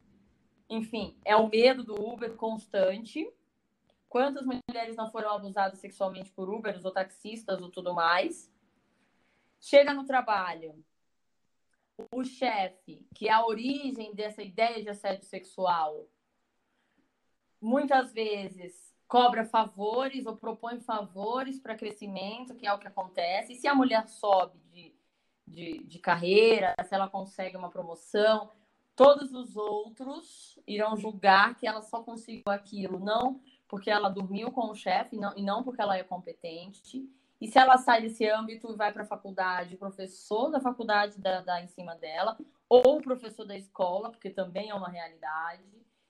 [0.67, 3.31] Enfim, é o medo do Uber constante.
[4.09, 8.51] Quantas mulheres não foram abusadas sexualmente por Uber, ou taxistas ou tudo mais?
[9.59, 10.83] Chega no trabalho,
[12.11, 16.07] o chefe, que é a origem dessa ideia de assédio sexual,
[17.61, 23.53] muitas vezes cobra favores ou propõe favores para crescimento, que é o que acontece.
[23.53, 24.95] E se a mulher sobe de,
[25.47, 28.51] de, de carreira, se ela consegue uma promoção,
[28.95, 34.69] todos os outros irão julgar que ela só conseguiu aquilo, não porque ela dormiu com
[34.69, 37.09] o chefe não, e não porque ela é competente.
[37.45, 41.21] E se ela sai desse âmbito e vai para a faculdade, o professor da faculdade
[41.21, 42.35] dá, dá em cima dela,
[42.67, 45.61] ou o professor da escola, porque também é uma realidade.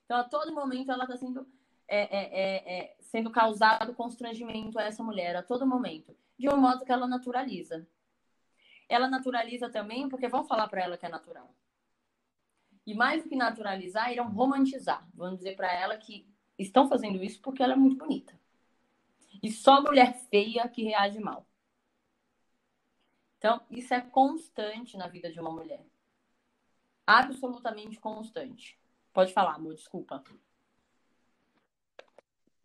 [0.05, 1.45] Então, a todo momento, ela está sendo
[1.89, 6.55] é, é, é, é, sendo causado constrangimento a essa mulher a todo momento, de um
[6.55, 7.85] modo que ela naturaliza.
[8.87, 11.53] Ela naturaliza também porque vão falar para ela que é natural.
[12.87, 15.05] E mais do que naturalizar, irão romantizar.
[15.13, 16.25] Vão dizer para ela que
[16.57, 18.39] estão fazendo isso porque ela é muito bonita.
[19.41, 21.47] E só mulher feia que reage mal.
[23.37, 25.85] Então, isso é constante na vida de uma mulher.
[27.05, 28.79] Absolutamente constante.
[29.13, 30.23] Pode falar, amor, desculpa.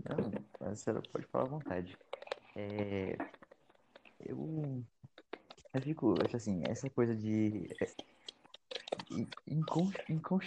[0.09, 1.97] Não, senhora pode falar à vontade.
[2.57, 3.17] É,
[4.21, 4.83] eu,
[5.75, 7.69] eu fico, assim, essa coisa de.
[9.47, 10.39] Incon, incon,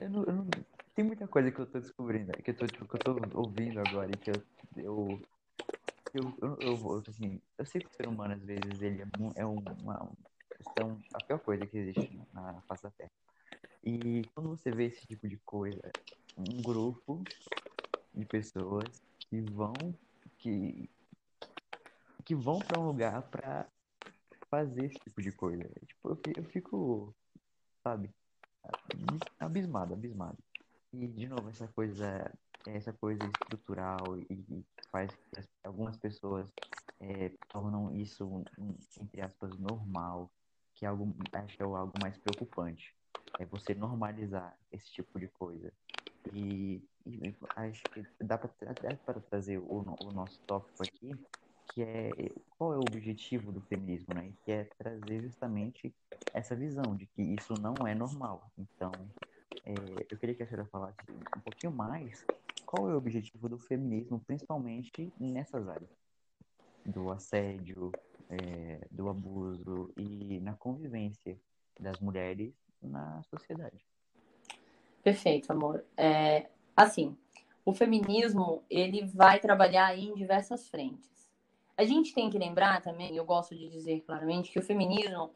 [0.00, 0.46] eu não, eu não,
[0.94, 3.80] tem muita coisa que eu tô descobrindo, que eu tô, tipo, que eu tô ouvindo
[3.80, 4.42] agora e que eu.
[4.76, 5.22] eu
[6.14, 9.44] eu, eu, eu, assim, eu sei que o ser humano, às vezes, ele é, é
[9.46, 10.12] uma,
[10.56, 13.10] questão, a pior coisa que existe na face da Terra.
[13.84, 15.80] E quando você vê esse tipo de coisa,
[16.36, 17.24] um grupo
[18.14, 19.74] de pessoas que vão
[20.38, 20.88] que
[22.24, 23.68] que vão para um lugar para
[24.50, 25.62] fazer esse tipo de coisa.
[25.86, 27.14] Tipo, eu, eu fico,
[27.84, 28.10] sabe,
[29.38, 30.38] abismado, abismado.
[30.92, 32.32] E de novo essa coisa
[32.74, 36.52] essa coisa estrutural e, e faz que as, algumas pessoas
[37.00, 38.44] é, tornam isso,
[39.00, 40.30] entre aspas, normal,
[40.74, 42.94] que é algo, acho que é algo mais preocupante.
[43.38, 45.72] É você normalizar esse tipo de coisa.
[46.32, 51.18] E, e acho que dá para trazer o, o nosso tópico aqui,
[51.66, 54.32] que é qual é o objetivo do feminismo, né?
[54.44, 55.94] Que é trazer justamente
[56.32, 58.50] essa visão de que isso não é normal.
[58.58, 59.10] Então,
[59.64, 60.98] é, eu queria que a senhora falasse
[61.34, 62.26] um pouquinho mais
[62.76, 65.90] qual é o objetivo do feminismo, principalmente nessas áreas
[66.84, 67.90] do assédio,
[68.28, 71.38] é, do abuso e na convivência
[71.80, 73.84] das mulheres na sociedade.
[75.02, 75.84] Perfeito, amor.
[75.96, 77.16] É, assim,
[77.64, 81.10] o feminismo ele vai trabalhar em diversas frentes.
[81.76, 85.30] A gente tem que lembrar também, eu gosto de dizer claramente que o feminismo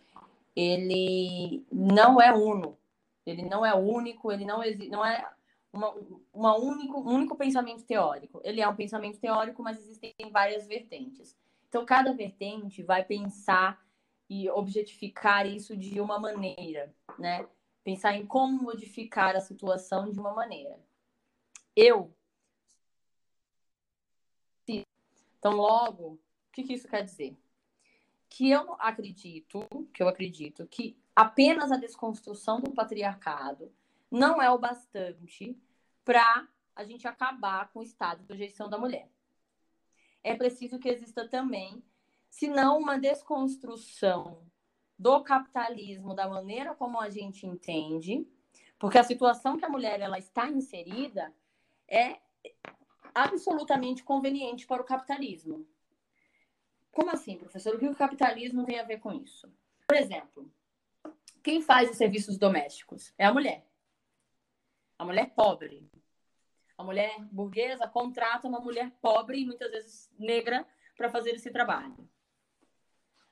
[0.55, 2.76] ele não é uno,
[3.24, 5.26] ele não é único, ele não existe, não é
[5.72, 5.94] uma,
[6.33, 8.40] uma único, um único pensamento teórico.
[8.44, 11.37] Ele é um pensamento teórico, mas existem várias vertentes.
[11.68, 13.80] Então, cada vertente vai pensar
[14.28, 17.48] e objetificar isso de uma maneira, né?
[17.83, 20.78] Pensar em como modificar a situação de uma maneira.
[21.74, 22.14] Eu.
[24.68, 26.18] Então, logo, o
[26.52, 27.37] que, que isso quer dizer?
[28.28, 33.72] Que eu acredito, que eu acredito que apenas a desconstrução do patriarcado
[34.11, 35.57] não é o bastante
[36.05, 39.09] para a gente acabar com o estado de sujeição da mulher
[40.23, 41.83] é preciso que exista também,
[42.29, 44.42] se não uma desconstrução
[44.99, 48.27] do capitalismo da maneira como a gente entende,
[48.79, 51.33] porque a situação que a mulher ela está inserida
[51.88, 52.18] é
[53.14, 55.66] absolutamente conveniente para o capitalismo.
[56.92, 57.75] Como assim, professor?
[57.75, 59.51] O que o capitalismo tem a ver com isso?
[59.87, 60.51] Por exemplo,
[61.42, 63.66] quem faz os serviços domésticos é a mulher.
[65.01, 65.91] A mulher pobre.
[66.77, 72.07] A mulher burguesa contrata uma mulher pobre muitas vezes negra para fazer esse trabalho.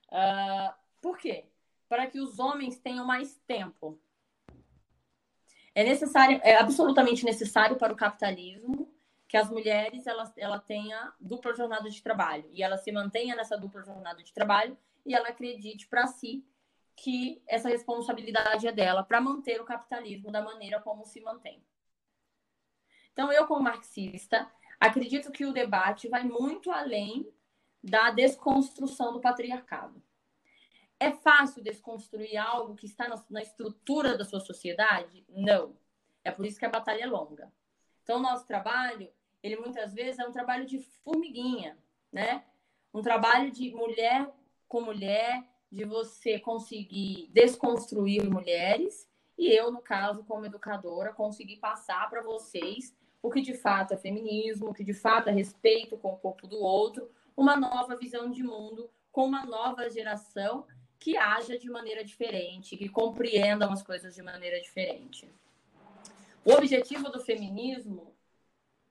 [0.07, 1.45] Uh, por quê?
[1.87, 4.01] Para que os homens tenham mais tempo.
[5.75, 8.91] É necessário, é absolutamente necessário para o capitalismo
[9.29, 13.59] que as mulheres ela, ela tenha dupla jornada de trabalho e ela se mantenha nessa
[13.59, 16.43] dupla jornada de trabalho e ela acredite para si
[17.03, 21.65] que essa responsabilidade é dela para manter o capitalismo da maneira como se mantém.
[23.13, 27.33] Então, eu, como marxista, acredito que o debate vai muito além
[27.83, 30.03] da desconstrução do patriarcado.
[30.99, 35.25] É fácil desconstruir algo que está na estrutura da sua sociedade?
[35.29, 35.77] Não.
[36.25, 37.53] É por isso que a batalha é longa.
[38.03, 39.09] Então, o nosso trabalho,
[39.41, 41.79] ele muitas vezes é um trabalho de formiguinha,
[42.13, 42.45] né?
[42.93, 44.29] Um trabalho de mulher
[44.67, 52.09] com mulher, de você conseguir desconstruir mulheres, e eu, no caso, como educadora, conseguir passar
[52.11, 56.13] para vocês o que de fato é feminismo, o que de fato é respeito com
[56.13, 60.67] o corpo do outro, uma nova visão de mundo com uma nova geração
[60.99, 65.29] que haja de maneira diferente, que compreendam as coisas de maneira diferente.
[66.45, 68.13] O objetivo do feminismo,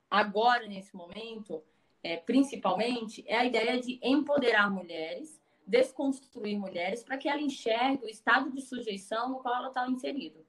[0.10, 1.64] agora, nesse momento,
[2.04, 8.10] é, principalmente, é a ideia de empoderar mulheres, desconstruir mulheres, para que ela enxergue o
[8.10, 10.40] estado de sujeição no qual ela está inserida.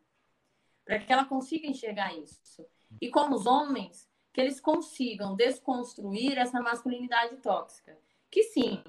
[0.85, 2.64] Para que ela consiga enxergar isso
[3.00, 7.98] e como os homens, que eles consigam desconstruir essa masculinidade tóxica,
[8.31, 8.83] que sim,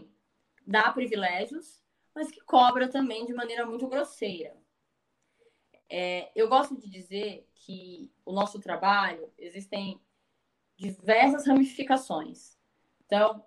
[0.65, 4.55] dá privilégios, mas que cobra também de maneira muito grosseira.
[5.89, 9.99] É, eu gosto de dizer que o nosso trabalho existem
[10.77, 12.57] diversas ramificações.
[13.05, 13.43] Então,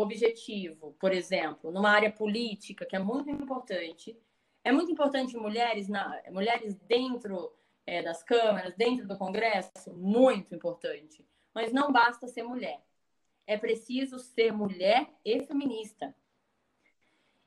[0.00, 4.18] objetivo, por exemplo, numa área política, que é muito importante,
[4.62, 7.52] é muito importante mulheres, na, mulheres dentro
[7.86, 11.24] é, das câmaras, dentro do Congresso, muito importante.
[11.54, 12.82] Mas não basta ser mulher.
[13.46, 16.14] É preciso ser mulher e feminista.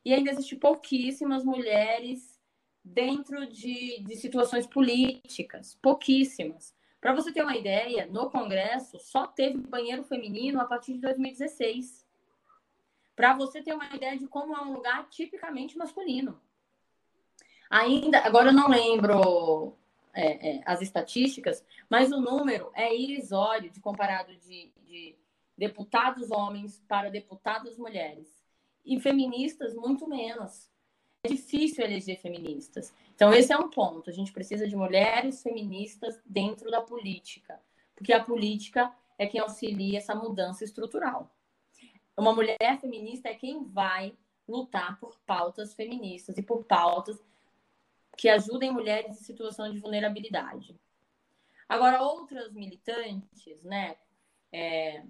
[0.03, 2.39] E ainda existem pouquíssimas mulheres
[2.83, 5.77] dentro de, de situações políticas.
[5.81, 6.73] Pouquíssimas.
[7.01, 12.08] Para você ter uma ideia, no Congresso só teve banheiro feminino a partir de 2016.
[13.19, 16.39] Para você ter uma ideia de como é um lugar tipicamente masculino.
[17.69, 19.75] Ainda, agora eu não lembro
[20.13, 25.17] é, é, as estatísticas, mas o número é irrisório de comparado de, de
[25.57, 28.41] deputados homens para deputadas mulheres.
[28.85, 30.69] E feministas, muito menos.
[31.25, 32.93] É difícil eleger feministas.
[33.13, 34.09] Então, esse é um ponto.
[34.09, 37.59] A gente precisa de mulheres feministas dentro da política,
[37.93, 41.29] porque a política é quem auxilia essa mudança estrutural.
[42.19, 44.13] Uma mulher feminista é quem vai
[44.45, 47.17] lutar por pautas feministas e por pautas
[48.17, 50.77] que ajudem mulheres em situação de vulnerabilidade.
[51.69, 53.95] Agora, outras militantes, né,
[54.51, 55.05] é,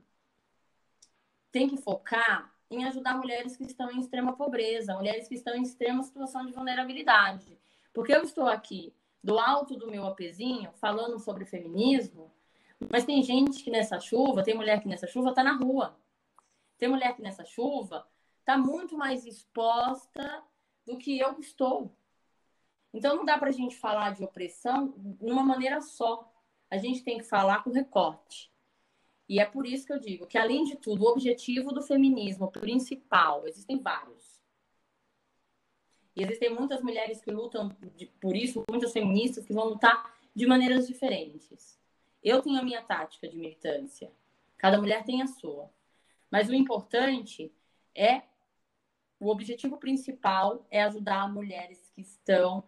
[1.51, 5.63] tem que focar em ajudar mulheres que estão em extrema pobreza, mulheres que estão em
[5.63, 7.57] extrema situação de vulnerabilidade.
[7.91, 8.93] Porque eu estou aqui
[9.23, 12.31] do alto do meu apezinho falando sobre feminismo,
[12.87, 15.97] mas tem gente que nessa chuva, tem mulher que nessa chuva está na rua.
[16.79, 18.07] Tem mulher que nessa chuva
[18.39, 20.43] está muito mais exposta
[20.85, 21.93] do que eu estou.
[22.91, 26.33] Então não dá para a gente falar de opressão de uma maneira só.
[26.71, 28.51] A gente tem que falar com recorte.
[29.27, 32.51] E é por isso que eu digo que, além de tudo, o objetivo do feminismo
[32.51, 34.41] principal, existem vários.
[36.15, 37.69] E existem muitas mulheres que lutam
[38.19, 41.79] por isso, muitas feministas que vão lutar de maneiras diferentes.
[42.23, 44.11] Eu tenho a minha tática de militância,
[44.57, 45.69] cada mulher tem a sua.
[46.31, 47.51] Mas o importante
[47.95, 48.23] é
[49.19, 52.63] o objetivo principal é ajudar mulheres que estão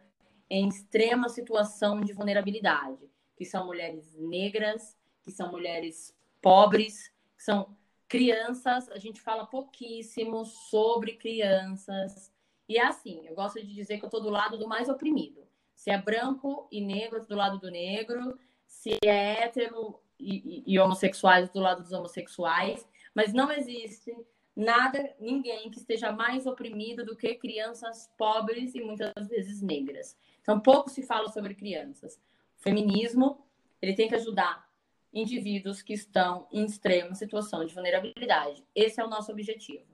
[0.49, 7.77] em extrema situação de vulnerabilidade, que são mulheres negras, que são mulheres pobres, que são
[8.07, 8.89] crianças.
[8.89, 12.33] A gente fala pouquíssimo sobre crianças.
[12.67, 15.47] E é assim, eu gosto de dizer que eu estou do lado do mais oprimido.
[15.73, 18.37] Se é branco e negro, eu do lado do negro.
[18.67, 22.85] Se é hétero e, e, e homossexuais, do lado dos homossexuais.
[23.13, 24.15] Mas não existe
[24.55, 30.17] nada, ninguém que esteja mais oprimido do que crianças pobres e muitas vezes negras.
[30.41, 32.15] Então, pouco se fala sobre crianças.
[32.59, 33.45] O feminismo,
[33.81, 34.69] ele tem que ajudar
[35.13, 38.63] indivíduos que estão em extrema situação de vulnerabilidade.
[38.73, 39.85] Esse é o nosso objetivo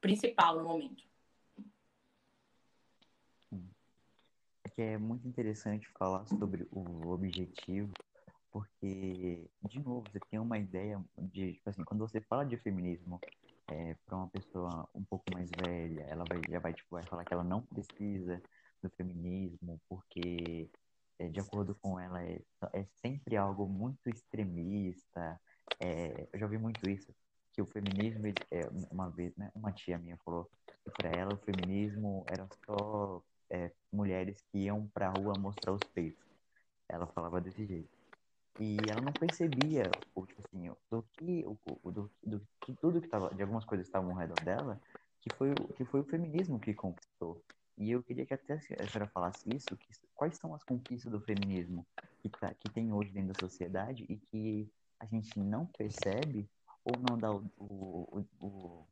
[0.00, 1.04] principal no momento.
[4.76, 7.92] É é muito interessante falar sobre o objetivo,
[8.54, 13.20] porque, de novo, você tem uma ideia de, tipo assim, quando você fala de feminismo
[13.66, 17.24] é, para uma pessoa um pouco mais velha, ela vai, já vai, tipo, vai falar
[17.24, 18.40] que ela não precisa
[18.80, 20.70] do feminismo, porque
[21.18, 22.40] é, de acordo com ela, é,
[22.74, 25.40] é sempre algo muito extremista.
[25.80, 27.12] É, eu já ouvi muito isso,
[27.52, 30.48] que o feminismo, é, uma vez, né, uma tia minha falou
[30.84, 35.82] que para ela o feminismo era só é, mulheres que iam para rua mostrar os
[35.92, 36.22] peitos.
[36.88, 37.93] Ela falava desse jeito.
[38.60, 43.06] E ela não percebia, o, tipo assim, do que, o, do, do, que tudo que
[43.06, 44.80] estava, de algumas coisas que estavam ao redor dela,
[45.20, 47.42] que foi, que foi o feminismo que conquistou.
[47.76, 51.20] E eu queria que até a senhora falasse isso, que, quais são as conquistas do
[51.20, 51.84] feminismo
[52.22, 56.48] que, tá, que tem hoje dentro da sociedade e que a gente não percebe
[56.84, 58.86] ou não dá o, o, o,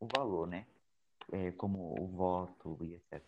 [0.00, 0.66] o valor, né?
[1.32, 3.22] É, como o voto e etc.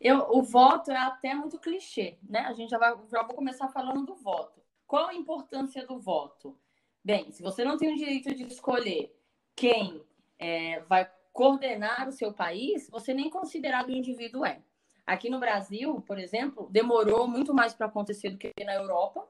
[0.00, 2.40] Eu, o voto é até muito clichê, né?
[2.40, 4.60] A gente já, vai, já vou começar falando do voto.
[4.88, 6.58] Qual a importância do voto?
[7.04, 9.14] Bem, se você não tem o direito de escolher
[9.54, 10.02] quem
[10.38, 14.62] é, vai coordenar o seu país, você nem considerado indivíduo é.
[15.06, 19.28] Aqui no Brasil, por exemplo, demorou muito mais para acontecer do que na Europa,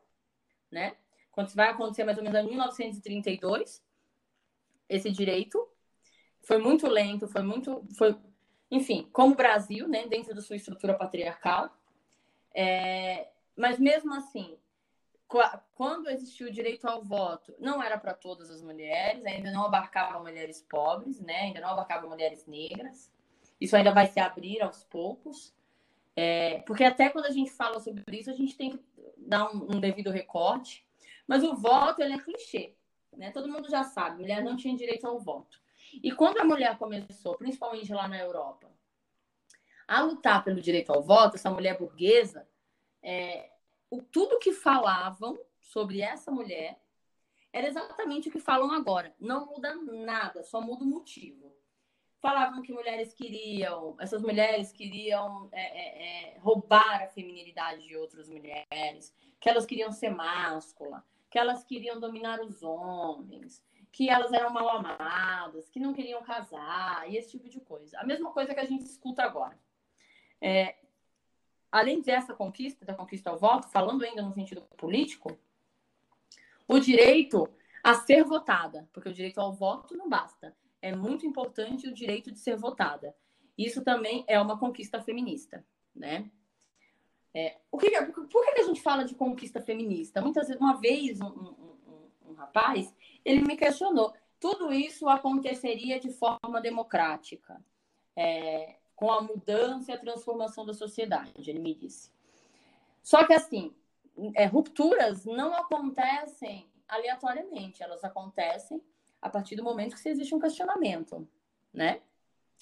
[0.71, 0.97] né?
[1.33, 3.83] Quando vai acontecer mais ou menos em 1932,
[4.89, 5.69] esse direito
[6.41, 8.17] foi muito lento, foi muito, foi,
[8.71, 11.77] enfim, como o Brasil, né, dentro da sua estrutura patriarcal.
[12.55, 14.57] É, mas mesmo assim,
[15.75, 20.19] quando existiu o direito ao voto, não era para todas as mulheres, ainda não abarcava
[20.19, 21.41] mulheres pobres, né?
[21.41, 23.13] ainda não abarcava mulheres negras.
[23.61, 25.55] Isso ainda vai se abrir aos poucos.
[26.17, 28.81] É, porque até quando a gente fala sobre isso, a gente tem que
[29.19, 30.87] dar um, um devido recorte.
[31.27, 32.75] Mas o voto ele é clichê.
[33.15, 33.31] Né?
[33.31, 35.61] Todo mundo já sabe, mulher não tinha direito ao voto.
[36.03, 38.71] E quando a mulher começou, principalmente lá na Europa,
[39.87, 42.47] a lutar pelo direito ao voto, essa mulher burguesa,
[43.03, 43.51] é,
[43.91, 46.81] o, tudo que falavam sobre essa mulher
[47.53, 49.15] era exatamente o que falam agora.
[49.19, 51.57] Não muda nada, só muda o motivo.
[52.21, 58.29] Falavam que mulheres queriam, essas mulheres queriam é, é, é, roubar a feminilidade de outras
[58.29, 63.63] mulheres, que elas queriam ser máscula, que elas queriam dominar os homens,
[63.93, 67.99] que elas eram mal amadas, que não queriam casar, e esse tipo de coisa.
[67.99, 69.59] A mesma coisa que a gente escuta agora.
[70.41, 70.77] É,
[71.71, 75.39] além dessa conquista, da conquista ao voto, falando ainda no sentido político,
[76.67, 77.49] o direito
[77.83, 80.55] a ser votada, porque o direito ao voto não basta.
[80.81, 83.15] É muito importante o direito de ser votada.
[83.57, 85.65] Isso também é uma conquista feminista,
[85.95, 86.31] né?
[87.35, 90.21] É, o que, por que a gente fala de conquista feminista?
[90.21, 92.95] Muitas vezes, uma vez, um, um, um, um rapaz,
[93.25, 94.15] ele me questionou.
[94.41, 97.63] Tudo isso aconteceria de forma democrática.
[98.17, 102.11] É, com a mudança e a transformação da sociedade, ele me disse.
[103.01, 103.73] Só que, assim,
[104.35, 108.83] é, rupturas não acontecem aleatoriamente, elas acontecem
[109.23, 111.29] a partir do momento que existe um questionamento,
[111.73, 112.01] né?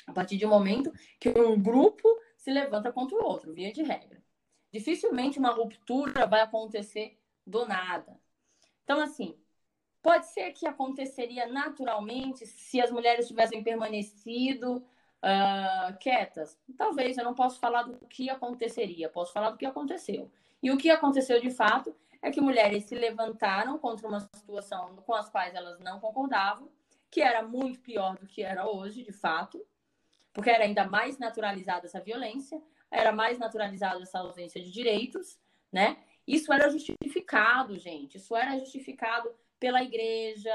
[0.06, 2.06] A partir do momento que um grupo
[2.36, 4.22] se levanta contra o outro, via de regra.
[4.70, 8.20] Dificilmente uma ruptura vai acontecer do nada.
[8.84, 9.38] Então, assim,
[10.06, 14.86] Pode ser que aconteceria naturalmente se as mulheres tivessem permanecido
[15.26, 16.56] uh, quietas.
[16.78, 20.30] Talvez, eu não posso falar do que aconteceria, posso falar do que aconteceu.
[20.62, 25.14] E o que aconteceu de fato é que mulheres se levantaram contra uma situação com
[25.14, 26.70] as quais elas não concordavam,
[27.10, 29.64] que era muito pior do que era hoje, de fato,
[30.32, 35.38] porque era ainda mais naturalizada essa violência, era mais naturalizada essa ausência de direitos,
[35.72, 35.98] né?
[36.26, 38.16] Isso era justificado, gente.
[38.16, 40.52] Isso era justificado pela igreja,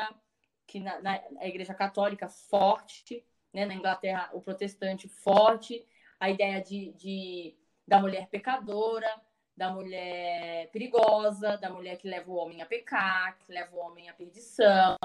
[0.68, 3.66] que na, na a igreja católica forte, né?
[3.66, 5.86] na Inglaterra o protestante forte,
[6.20, 7.56] a ideia de, de,
[7.88, 9.10] da mulher pecadora,
[9.56, 14.10] da mulher perigosa, da mulher que leva o homem a pecar, que leva o homem
[14.10, 14.98] à perdição,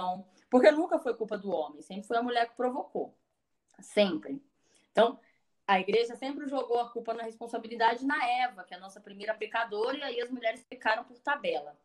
[0.48, 3.14] porque nunca foi culpa do homem, sempre foi a mulher que provocou,
[3.80, 4.42] sempre.
[4.92, 5.18] Então,
[5.66, 9.34] a igreja sempre jogou a culpa na responsabilidade na Eva, que é a nossa primeira
[9.34, 11.76] pecadora, e aí as mulheres pecaram por tabela.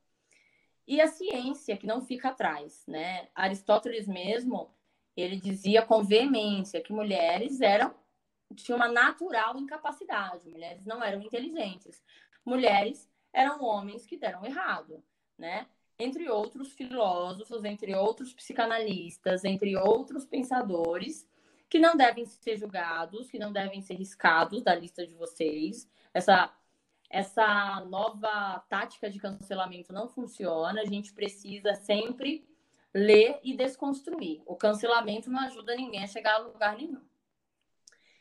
[0.88, 3.28] E a ciência, que não fica atrás, né?
[3.34, 4.74] Aristóteles mesmo,
[5.16, 7.94] ele dizia com veemência que mulheres eram
[8.56, 12.04] tinham uma natural incapacidade, mulheres não eram inteligentes.
[12.46, 15.04] Mulheres eram homens que deram errado,
[15.38, 15.68] né?
[15.98, 21.28] Entre outros filósofos, entre outros psicanalistas, entre outros pensadores,
[21.70, 25.88] que não devem ser julgados, que não devem ser riscados da lista de vocês.
[26.14, 26.52] Essa,
[27.10, 30.82] essa nova tática de cancelamento não funciona.
[30.82, 32.46] A gente precisa sempre
[32.94, 34.42] ler e desconstruir.
[34.46, 37.02] O cancelamento não ajuda ninguém a chegar a lugar nenhum.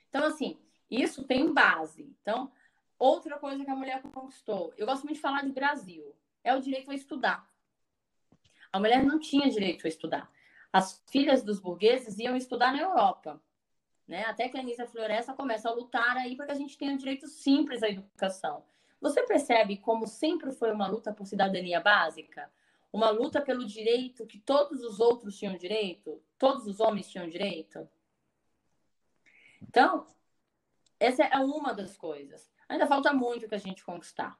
[0.09, 0.59] Então, assim,
[0.91, 2.15] isso tem base.
[2.23, 2.53] Então,
[2.99, 6.61] outra coisa que a mulher conquistou, eu gosto muito de falar de Brasil, é o
[6.61, 7.49] direito a estudar.
[8.73, 10.31] A mulher não tinha direito a estudar
[10.73, 13.41] as filhas dos burgueses iam estudar na Europa.
[14.07, 14.25] Né?
[14.25, 16.97] Até que a Anísia Floresta começa a lutar aí para que a gente tenha um
[16.97, 18.65] direito simples à educação.
[19.01, 22.51] Você percebe como sempre foi uma luta por cidadania básica?
[22.93, 26.23] Uma luta pelo direito que todos os outros tinham direito?
[26.39, 27.89] Todos os homens tinham direito?
[29.63, 30.07] Então,
[30.99, 32.51] essa é uma das coisas.
[32.69, 34.39] Ainda falta muito que a gente conquistar.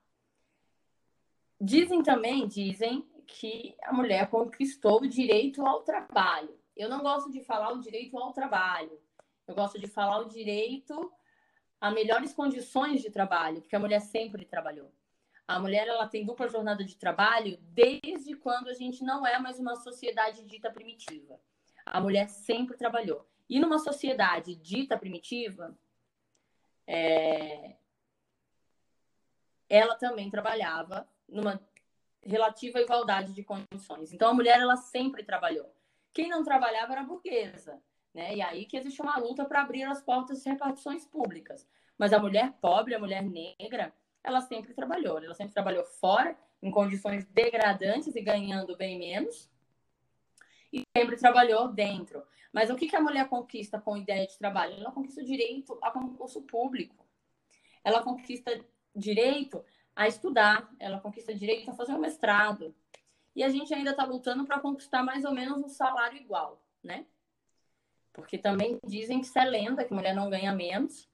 [1.61, 6.59] Dizem também, dizem que a mulher conquistou o direito ao trabalho.
[6.77, 9.01] Eu não gosto de falar o direito ao trabalho.
[9.47, 11.13] Eu gosto de falar o direito
[11.81, 14.93] a melhores condições de trabalho, porque a mulher sempre trabalhou.
[15.51, 19.59] A mulher ela tem dupla jornada de trabalho desde quando a gente não é mais
[19.59, 21.41] uma sociedade dita primitiva.
[21.85, 23.29] A mulher sempre trabalhou.
[23.49, 25.77] E numa sociedade dita primitiva,
[26.87, 27.75] é...
[29.69, 31.61] ela também trabalhava numa
[32.23, 34.13] relativa igualdade de condições.
[34.13, 35.75] Então a mulher ela sempre trabalhou.
[36.13, 37.83] Quem não trabalhava era burguesa,
[38.15, 38.37] né?
[38.37, 41.69] E aí que existe uma luta para abrir as portas de repartições públicas.
[41.99, 43.93] Mas a mulher pobre, a mulher negra,
[44.23, 45.19] ela sempre trabalhou.
[45.19, 49.51] Ela sempre trabalhou fora, em condições degradantes e ganhando bem menos.
[50.73, 52.23] E sempre trabalhou dentro.
[52.53, 54.75] Mas o que, que a mulher conquista com ideia de trabalho?
[54.75, 57.07] Ela conquista o direito a concurso público.
[57.85, 58.65] Ela conquista
[58.95, 59.65] direito
[59.95, 62.75] a estudar, ela conquista direito a fazer um mestrado.
[63.35, 67.07] E a gente ainda está lutando para conquistar mais ou menos um salário igual, né?
[68.13, 71.09] Porque também dizem que isso é lenda, que mulher não ganha menos,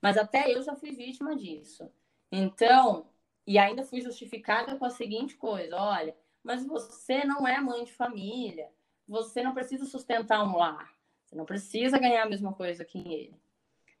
[0.00, 1.90] mas até eu já fui vítima disso.
[2.30, 3.06] Então,
[3.46, 7.92] e ainda fui justificada com a seguinte coisa: olha, mas você não é mãe de
[7.92, 8.70] família,
[9.06, 10.92] você não precisa sustentar um lar,
[11.24, 13.40] você não precisa ganhar a mesma coisa que ele.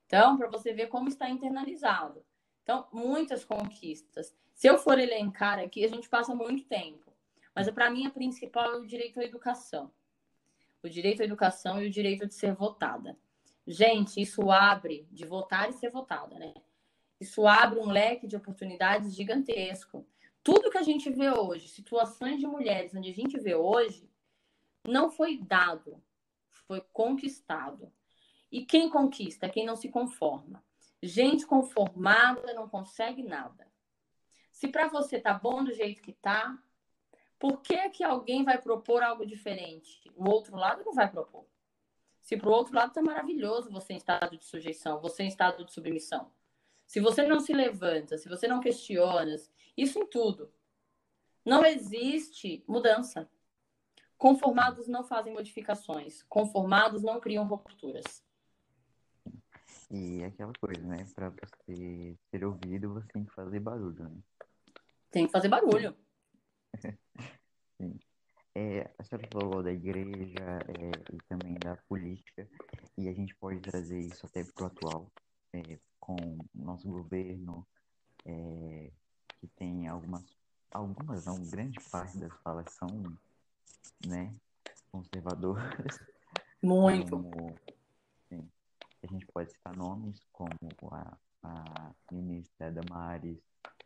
[0.06, 2.24] Então, para você ver como está internalizado.
[2.62, 4.34] Então, muitas conquistas.
[4.54, 7.12] Se eu for elencar aqui, a gente passa muito tempo.
[7.54, 9.90] Mas para mim, a principal é o direito à educação.
[10.82, 13.16] O direito à educação e o direito de ser votada.
[13.66, 16.54] Gente, isso abre de votar e ser votada, né?
[17.20, 20.06] Isso abre um leque de oportunidades gigantesco.
[20.42, 24.08] Tudo que a gente vê hoje, situações de mulheres onde a gente vê hoje,
[24.86, 26.02] não foi dado,
[26.66, 27.92] foi conquistado.
[28.50, 29.48] E quem conquista?
[29.48, 30.64] Quem não se conforma.
[31.02, 33.66] Gente conformada não consegue nada.
[34.52, 36.58] Se para você tá bom do jeito que tá,
[37.38, 40.00] por que que alguém vai propor algo diferente?
[40.14, 41.46] O outro lado não vai propor.
[42.22, 45.64] Se para o outro lado tá maravilhoso você em estado de sujeição, você em estado
[45.64, 46.32] de submissão.
[46.86, 49.34] Se você não se levanta, se você não questiona,
[49.76, 50.52] isso em tudo.
[51.44, 53.28] Não existe mudança.
[54.16, 56.22] Conformados não fazem modificações.
[56.24, 58.24] Conformados não criam rupturas.
[59.90, 61.06] E aquela coisa, né?
[61.14, 64.18] Pra você ser ouvido, você tem que fazer barulho, né?
[65.10, 65.96] Tem que fazer barulho.
[67.80, 67.98] Sim.
[68.54, 72.48] É, a senhora falou da igreja é, e também da política,
[72.96, 75.12] e a gente pode trazer isso até para o atual,
[75.52, 75.78] é,
[76.86, 77.66] nosso governo,
[78.24, 78.90] é,
[79.40, 80.24] que tem algumas,
[80.70, 82.88] algumas não, grande parte das falas são
[84.06, 84.34] né,
[84.90, 85.98] conservadoras.
[86.62, 87.10] Muito.
[87.10, 87.54] Como,
[88.28, 88.48] sim,
[89.02, 90.56] a gente pode citar nomes como
[90.90, 93.38] a, a ministra Damares,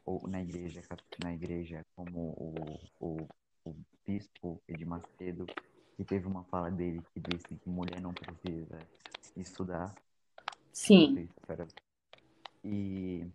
[0.04, 0.82] ou na igreja,
[1.22, 2.54] na igreja como o,
[3.00, 3.28] o,
[3.64, 3.76] o
[4.06, 5.46] bispo Ed Macedo,
[5.96, 8.78] que teve uma fala dele que disse que mulher não precisa
[9.36, 9.94] estudar.
[10.72, 11.28] Sim.
[12.64, 13.26] E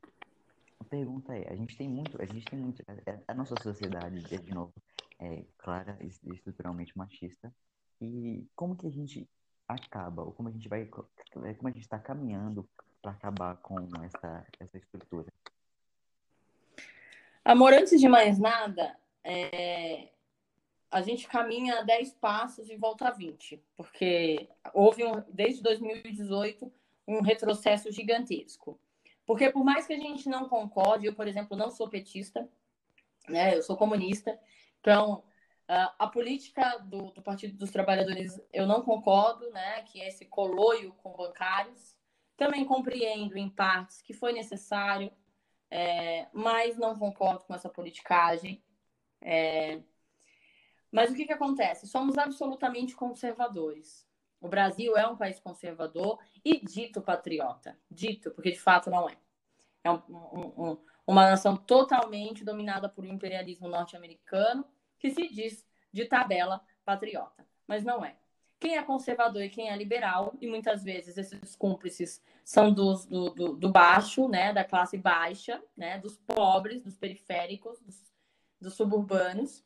[0.80, 4.22] a pergunta é, a gente tem muito, a gente tem muito, a, a nossa sociedade,
[4.22, 4.74] de novo,
[5.20, 7.54] é clara e estruturalmente machista.
[8.02, 9.28] E como que a gente
[9.68, 12.68] acaba, ou como a gente vai, como a gente está caminhando
[13.02, 15.32] para acabar com essa, essa estrutura?
[17.44, 20.10] Amor, antes de mais nada, é,
[20.90, 26.72] a gente caminha 10 passos e volta a 20, porque houve, um, desde 2018,
[27.08, 28.80] um retrocesso gigantesco.
[29.26, 32.48] Porque por mais que a gente não concorde, eu, por exemplo, não sou petista,
[33.28, 34.40] né, eu sou comunista,
[34.80, 35.24] então
[35.68, 40.94] a política do, do Partido dos Trabalhadores eu não concordo, né, que é esse coloio
[40.94, 41.96] com bancários.
[42.38, 45.10] Também compreendo, em partes, que foi necessário,
[45.72, 48.62] é, mas não concordo com essa politicagem.
[49.22, 49.82] É,
[50.92, 51.88] mas o que, que acontece?
[51.88, 54.05] Somos absolutamente conservadores.
[54.46, 57.76] O Brasil é um país conservador e dito patriota.
[57.90, 59.18] Dito, porque de fato não é.
[59.84, 60.78] É um, um, um,
[61.08, 64.64] uma nação totalmente dominada por um imperialismo norte-americano
[65.00, 68.16] que se diz de tabela patriota, mas não é.
[68.60, 73.32] Quem é conservador e quem é liberal, e muitas vezes esses cúmplices são dos, do,
[73.32, 78.14] do, do baixo, né, da classe baixa, né, dos pobres, dos periféricos, dos,
[78.62, 79.64] dos suburbanos,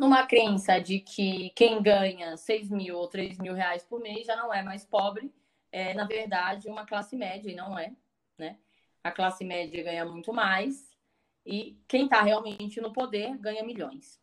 [0.00, 4.34] numa crença de que quem ganha 6 mil ou 3 mil reais por mês já
[4.34, 5.30] não é mais pobre,
[5.70, 7.94] é, na verdade, uma classe média, e não é,
[8.38, 8.58] né?
[9.04, 10.96] A classe média ganha muito mais,
[11.44, 14.18] e quem está realmente no poder ganha milhões.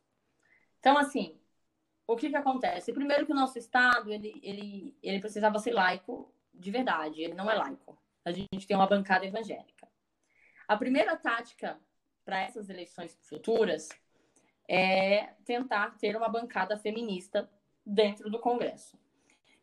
[0.79, 1.39] Então, assim,
[2.07, 2.91] o que que acontece?
[2.91, 7.51] Primeiro que o nosso Estado, ele, ele, ele precisava ser laico de verdade, ele não
[7.51, 7.95] é laico.
[8.25, 9.87] A gente tem uma bancada evangélica.
[10.67, 11.79] A primeira tática
[12.25, 13.89] para essas eleições futuras
[14.67, 17.49] é tentar ter uma bancada feminista
[17.85, 18.99] dentro do Congresso.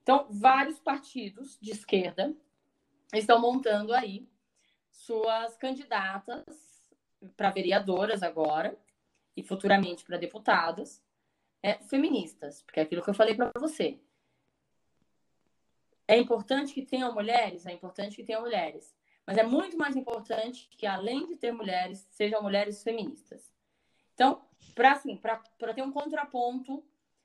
[0.03, 2.35] Então, vários partidos de esquerda
[3.13, 4.29] estão montando aí
[4.91, 6.45] suas candidatas
[7.37, 8.79] para vereadoras agora
[9.37, 11.03] e futuramente para deputadas
[11.63, 13.99] é, feministas, porque é aquilo que eu falei para você.
[16.07, 18.95] É importante que tenham mulheres, é importante que tenham mulheres,
[19.27, 23.51] mas é muito mais importante que além de ter mulheres, sejam mulheres feministas.
[24.13, 25.20] Então, para assim,
[25.75, 26.85] ter um contraponto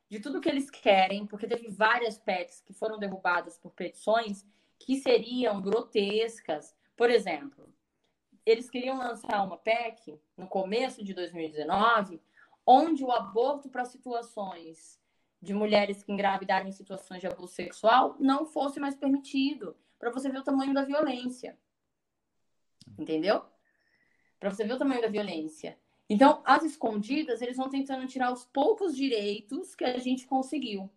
[0.10, 4.46] de tudo que eles querem, porque teve várias PECs que foram derrubadas por petições
[4.80, 6.76] que seriam grotescas.
[6.96, 7.72] Por exemplo,
[8.46, 12.22] eles queriam lançar uma PEC no começo de 2019,
[12.66, 15.00] onde o aborto para situações
[15.42, 20.30] de mulheres que engravidaram em situações de abuso sexual não fosse mais permitido, para você
[20.30, 21.58] ver o tamanho da violência.
[22.98, 23.46] Entendeu?
[24.40, 25.78] Para você ver o tamanho da violência.
[26.10, 30.90] Então, as escondidas, eles vão tentando tirar os poucos direitos que a gente conseguiu.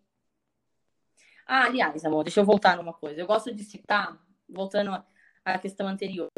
[1.45, 3.21] Ah, aliás, amor, deixa eu voltar numa coisa.
[3.21, 5.03] Eu gosto de citar, voltando
[5.45, 6.31] à questão anterior.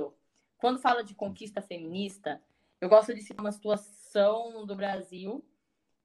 [0.57, 2.41] Quando fala de conquista feminista,
[2.81, 5.45] eu gosto de citar uma situação do Brasil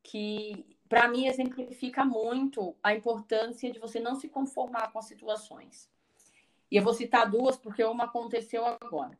[0.02, 5.90] que, para mim, exemplifica muito a importância de você não se conformar com as situações.
[6.70, 9.18] E eu vou citar duas, porque uma aconteceu agora.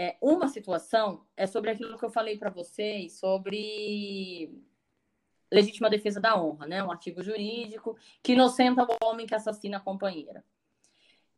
[0.00, 4.48] É, uma situação é sobre aquilo que eu falei para vocês sobre
[5.50, 6.84] legítima defesa da honra, né?
[6.84, 10.44] Um artigo jurídico que inocenta o homem que assassina a companheira.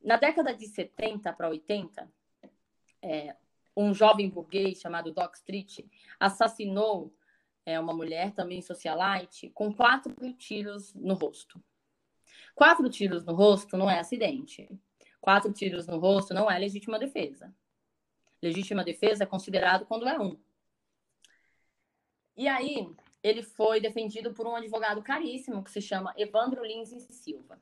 [0.04, 2.12] Na década de 70 para 80,
[3.00, 3.34] é,
[3.74, 5.86] um jovem burguês chamado Doc Street
[6.18, 7.16] assassinou
[7.64, 11.64] é, uma mulher, também socialite, com quatro tiros no rosto.
[12.54, 14.68] Quatro tiros no rosto não é acidente.
[15.18, 17.50] Quatro tiros no rosto não é legítima defesa
[18.42, 20.38] legítima defesa é considerado quando é um.
[22.36, 22.88] E aí,
[23.22, 27.60] ele foi defendido por um advogado caríssimo que se chama Evandro Lins e Silva.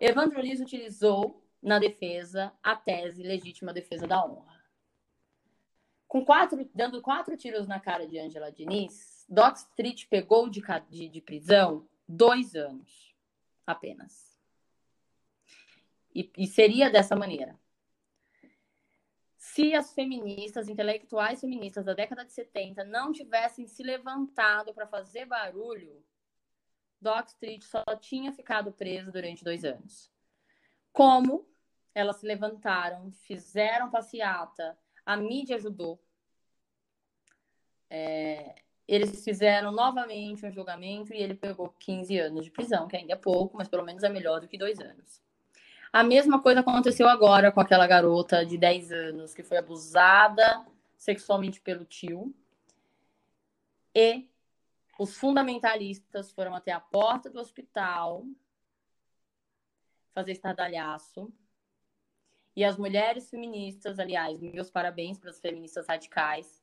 [0.00, 4.64] Evandro Lins utilizou na defesa a tese legítima defesa da honra.
[6.06, 11.08] Com quatro, dando quatro tiros na cara de Angela Diniz, Doc Street pegou de, de,
[11.08, 13.14] de prisão dois anos
[13.66, 14.40] apenas.
[16.14, 17.58] E, e seria dessa maneira
[19.56, 25.24] se as feministas, intelectuais feministas da década de 70 não tivessem se levantado para fazer
[25.24, 26.04] barulho,
[27.00, 30.12] Doc Street só tinha ficado preso durante dois anos.
[30.92, 31.48] Como
[31.94, 35.98] elas se levantaram, fizeram passeata, a mídia ajudou.
[37.88, 43.14] É, eles fizeram novamente um julgamento e ele pegou 15 anos de prisão, que ainda
[43.14, 45.24] é pouco, mas pelo menos é melhor do que dois anos.
[45.92, 50.64] A mesma coisa aconteceu agora com aquela garota de 10 anos que foi abusada
[50.96, 52.34] sexualmente pelo tio.
[53.94, 54.28] E
[54.98, 58.24] os fundamentalistas foram até a porta do hospital
[60.12, 61.32] fazer estardalhaço.
[62.54, 66.62] E as mulheres feministas, aliás, meus parabéns para as feministas radicais,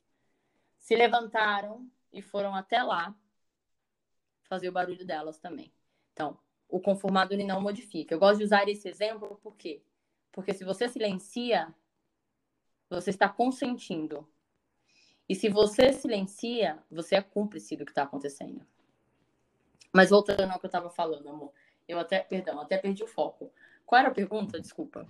[0.80, 3.16] se levantaram e foram até lá
[4.44, 5.72] fazer o barulho delas também.
[6.12, 6.38] Então,
[6.74, 8.16] o conformado ele não modifica.
[8.16, 9.80] Eu gosto de usar esse exemplo por quê?
[10.32, 11.72] Porque se você silencia,
[12.90, 14.28] você está consentindo.
[15.30, 18.66] E se você silencia, você é cúmplice do que está acontecendo.
[19.94, 21.54] Mas voltando ao que eu estava falando, amor.
[21.88, 23.54] Eu até, perdão, até perdi o foco.
[23.86, 24.60] Qual era a pergunta?
[24.60, 25.06] Desculpa.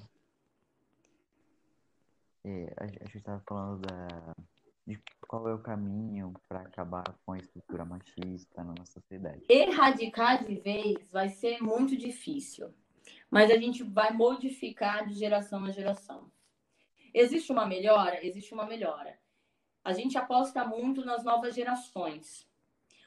[2.44, 4.36] É, a gente estava falando da,
[4.86, 9.44] de qual é o caminho para acabar com a estrutura machista na nossa sociedade.
[9.48, 12.74] Erradicar de vez vai ser muito difícil,
[13.30, 16.30] mas a gente vai modificar de geração a geração.
[17.14, 18.26] Existe uma melhora?
[18.26, 19.18] Existe uma melhora.
[19.84, 22.48] A gente aposta muito nas novas gerações.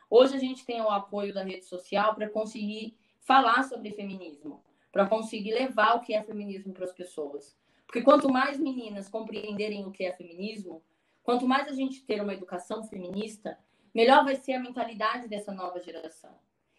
[0.08, 4.62] Hoje a gente tem o apoio da rede social para conseguir falar sobre feminismo,
[4.92, 7.58] para conseguir levar o que é feminismo para as pessoas.
[7.86, 10.82] Porque quanto mais meninas compreenderem o que é feminismo,
[11.26, 13.58] quanto mais a gente ter uma educação feminista,
[13.92, 16.32] melhor vai ser a mentalidade dessa nova geração.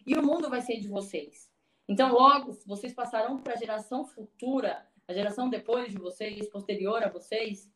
[0.06, 1.52] E o mundo vai ser de vocês.
[1.86, 7.10] Então, logo, vocês passarão para a geração futura, a geração depois de vocês, posterior a
[7.10, 7.70] vocês,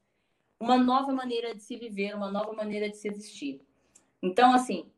[0.57, 3.61] uma nova maneira de se viver, uma nova maneira de se existir.
[4.23, 4.89] Então, assim,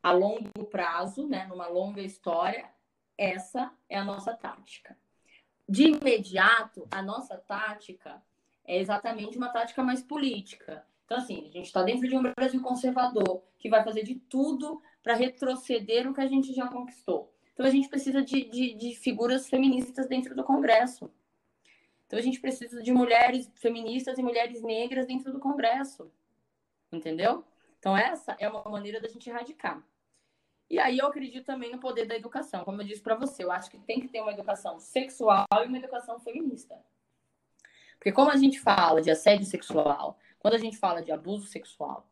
[0.00, 2.70] a longo prazo, né, numa longa história,
[3.16, 4.96] essa é a nossa tática.
[5.68, 8.22] De imediato, a nossa tática
[8.64, 10.86] é exatamente uma tática mais política.
[11.08, 14.82] Então, assim, a gente está dentro de um Brasil conservador que vai fazer de tudo
[15.02, 17.32] para retroceder o que a gente já conquistou.
[17.54, 21.10] Então, a gente precisa de, de, de figuras feministas dentro do Congresso.
[22.06, 26.12] Então, a gente precisa de mulheres feministas e mulheres negras dentro do Congresso.
[26.92, 27.42] Entendeu?
[27.78, 29.82] Então, essa é uma maneira da gente erradicar.
[30.68, 32.66] E aí eu acredito também no poder da educação.
[32.66, 35.66] Como eu disse para você, eu acho que tem que ter uma educação sexual e
[35.68, 36.78] uma educação feminista.
[37.98, 42.06] Porque como a gente fala de assédio sexual, quando a gente fala de abuso sexual,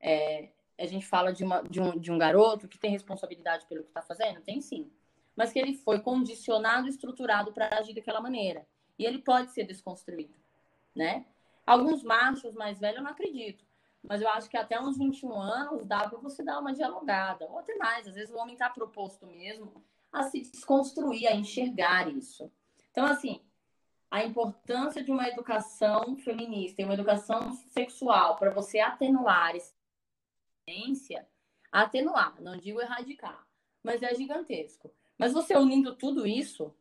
[0.00, 3.82] é, a gente fala de, uma, de, um, de um garoto que tem responsabilidade pelo
[3.82, 4.40] que está fazendo?
[4.40, 4.90] Tem sim.
[5.36, 8.66] Mas que ele foi condicionado, estruturado para agir daquela maneira.
[8.98, 10.34] E ele pode ser desconstruído,
[10.94, 11.24] né?
[11.66, 13.64] Alguns machos mais velhos eu não acredito.
[14.02, 17.58] Mas eu acho que até uns 21 anos dá para você dar uma dialogada, ou
[17.58, 18.06] até mais.
[18.06, 22.50] Às vezes o homem está proposto mesmo a se desconstruir, a enxergar isso.
[22.90, 23.40] Então, assim,
[24.10, 29.76] a importância de uma educação feminista e uma educação sexual para você atenuar essa
[31.72, 33.46] atenuar, não digo erradicar,
[33.82, 34.92] mas é gigantesco.
[35.16, 36.74] Mas você unindo tudo isso,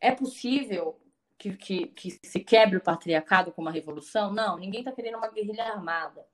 [0.00, 1.00] é possível
[1.36, 4.32] que, que, que se quebre o patriarcado com uma revolução.
[4.32, 6.26] Não, ninguém está querendo uma guerrilha armada.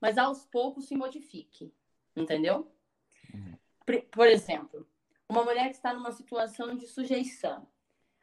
[0.00, 1.72] Mas aos poucos se modifique,
[2.16, 2.70] entendeu?
[3.32, 3.56] Uhum.
[4.10, 4.86] Por exemplo,
[5.28, 7.66] uma mulher que está numa situação de sujeição.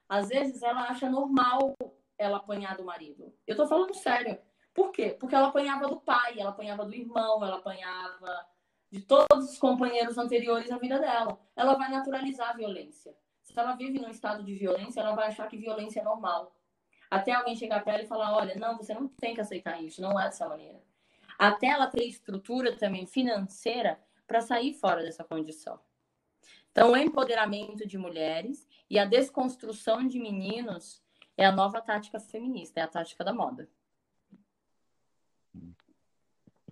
[0.10, 1.76] Às vezes ela acha normal
[2.18, 3.32] ela apanhar do marido.
[3.46, 4.40] Eu estou falando sério.
[4.74, 5.16] Por quê?
[5.20, 8.46] Porque ela apanhava do pai, ela apanhava do irmão, ela apanhava
[8.92, 11.40] de todos os companheiros anteriores na vida dela.
[11.56, 13.16] Ela vai naturalizar a violência.
[13.44, 16.56] Se ela vive num estado de violência, ela vai achar que violência é normal.
[17.10, 20.02] Até alguém chegar para ela e falar: olha, não, você não tem que aceitar isso,
[20.02, 20.82] não é dessa maneira.
[21.38, 25.80] Até ela ter estrutura também financeira para sair fora dessa condição.
[26.72, 31.02] Então, o empoderamento de mulheres e a desconstrução de meninos
[31.38, 33.70] é a nova tática feminista, é a tática da moda.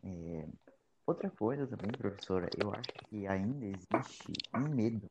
[0.03, 0.47] É,
[1.05, 5.09] outra coisa também, professora, eu acho que ainda existe um medo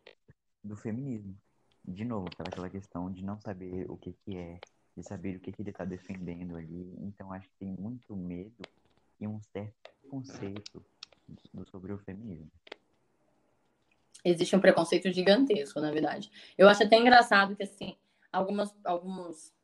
[0.63, 1.37] do feminismo
[1.87, 4.59] de novo, aquela questão de não saber o que, que é,
[4.97, 6.95] de saber o que, que ele está defendendo ali.
[6.99, 8.63] Então, acho que tem muito medo
[9.21, 10.85] e um certo conceito
[11.71, 12.51] sobre o feminismo.
[14.29, 16.31] Existe um preconceito gigantesco, na verdade.
[16.59, 17.97] Eu acho até engraçado que, assim,
[18.33, 19.55] algumas, alguns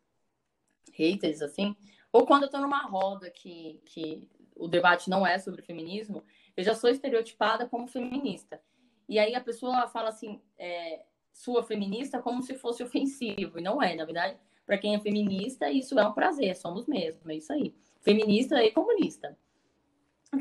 [0.92, 1.74] haters, assim,
[2.12, 6.22] ou quando eu tô numa roda que, que o debate não é sobre feminismo,
[6.56, 8.62] eu já sou estereotipada como feminista.
[9.08, 13.58] E aí a pessoa fala assim, é, sua feminista como se fosse ofensivo.
[13.58, 17.30] E não é, na verdade, para quem é feminista, isso é um prazer, somos mesmo,
[17.32, 17.74] é isso aí.
[18.00, 19.36] Feminista e comunista.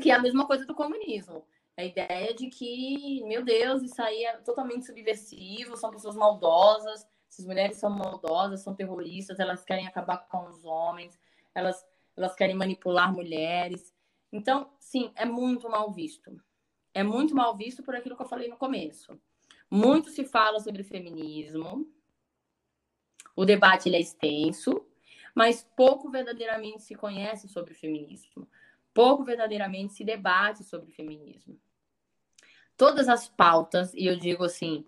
[0.00, 1.44] Que é a mesma coisa do comunismo.
[1.76, 7.46] A ideia de que, meu Deus, isso aí é totalmente subversivo, são pessoas maldosas, essas
[7.46, 11.18] mulheres são maldosas, são terroristas, elas querem acabar com os homens,
[11.54, 11.82] elas,
[12.14, 13.94] elas querem manipular mulheres.
[14.30, 16.38] Então, sim, é muito mal visto.
[16.94, 19.18] é muito mal visto por aquilo que eu falei no começo.
[19.70, 21.90] Muito se fala sobre feminismo,
[23.34, 24.86] o debate é extenso,
[25.34, 28.46] mas pouco verdadeiramente se conhece sobre o feminismo,
[28.94, 31.58] pouco verdadeiramente se debate sobre o feminismo.
[32.76, 34.86] Todas as pautas, e eu digo assim,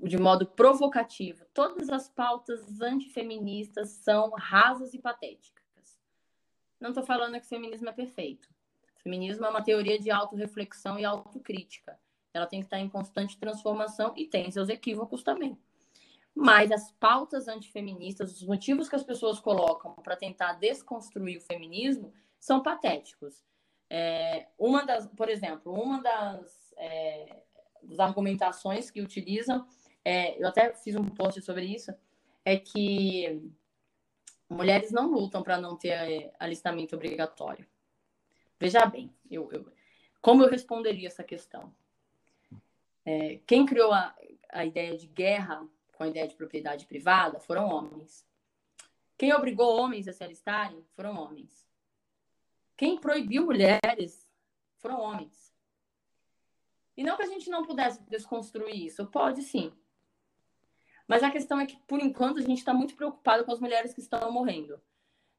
[0.00, 5.58] de modo provocativo, todas as pautas antifeministas são rasas e patéticas.
[6.80, 8.48] Não estou falando que o feminismo é perfeito.
[8.96, 11.98] O feminismo é uma teoria de autorreflexão e autocrítica.
[12.32, 15.58] Ela tem que estar em constante transformação e tem seus equívocos também.
[16.34, 22.12] Mas as pautas antifeministas, os motivos que as pessoas colocam para tentar desconstruir o feminismo
[22.38, 23.44] são patéticos.
[23.90, 27.36] É, uma das, por exemplo, uma das, é,
[27.82, 29.66] das argumentações que utilizam,
[30.04, 31.92] é, eu até fiz um post sobre isso,
[32.44, 33.42] é que
[34.48, 37.66] mulheres não lutam para não ter é, alistamento obrigatório.
[38.58, 39.70] Veja bem, eu, eu,
[40.20, 41.72] como eu responderia essa questão?
[43.04, 44.14] É, quem criou a,
[44.50, 48.26] a ideia de guerra com a ideia de propriedade privada foram homens.
[49.16, 51.67] Quem obrigou homens a se alistarem foram homens.
[52.78, 54.24] Quem proibiu mulheres
[54.76, 55.52] foram homens.
[56.96, 59.72] E não que a gente não pudesse desconstruir isso, pode sim.
[61.08, 63.92] Mas a questão é que, por enquanto, a gente está muito preocupado com as mulheres
[63.92, 64.80] que estão morrendo,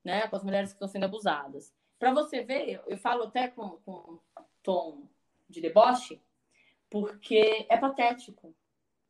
[0.04, 0.28] né?
[0.28, 1.74] com as mulheres que estão sendo abusadas.
[1.98, 4.20] Para você ver, eu falo até com, com
[4.62, 5.08] tom
[5.48, 6.22] de deboche,
[6.90, 8.54] porque é patético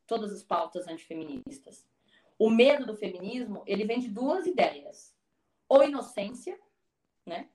[0.05, 1.83] todas as pautas antifeministas.
[2.37, 5.15] O medo do feminismo, ele vem de duas ideias.
[5.67, 6.59] Ou inocência,
[7.25, 7.49] né?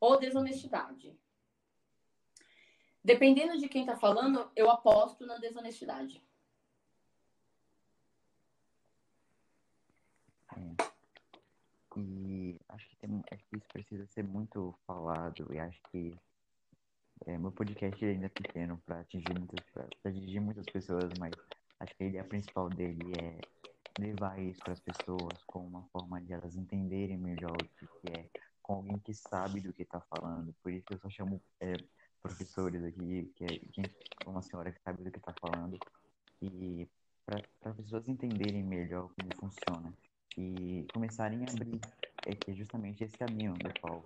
[0.00, 1.16] Ou desonestidade.
[3.04, 6.22] Dependendo de quem está falando, eu aposto na desonestidade.
[10.56, 10.90] É.
[11.96, 15.46] E acho que, tem, acho que isso precisa ser muito falado.
[15.52, 16.18] E acho que
[17.26, 21.32] é, meu podcast ainda é pequeno para atingir muitas, pra atingir muitas pessoas, mas
[21.80, 23.40] Acho que a principal dele é
[23.98, 28.28] levar isso para as pessoas com uma forma de elas entenderem melhor o que é,
[28.70, 30.54] com alguém que sabe do que está falando.
[30.62, 31.72] Por isso eu só chamo é,
[32.22, 33.92] professores aqui, que é gente,
[34.24, 35.76] uma senhora que sabe do que está falando,
[36.40, 36.88] e
[37.26, 39.92] para as pessoas entenderem melhor como funciona.
[40.38, 41.80] E começarem a abrir
[42.24, 44.04] é que é justamente esse caminho do qual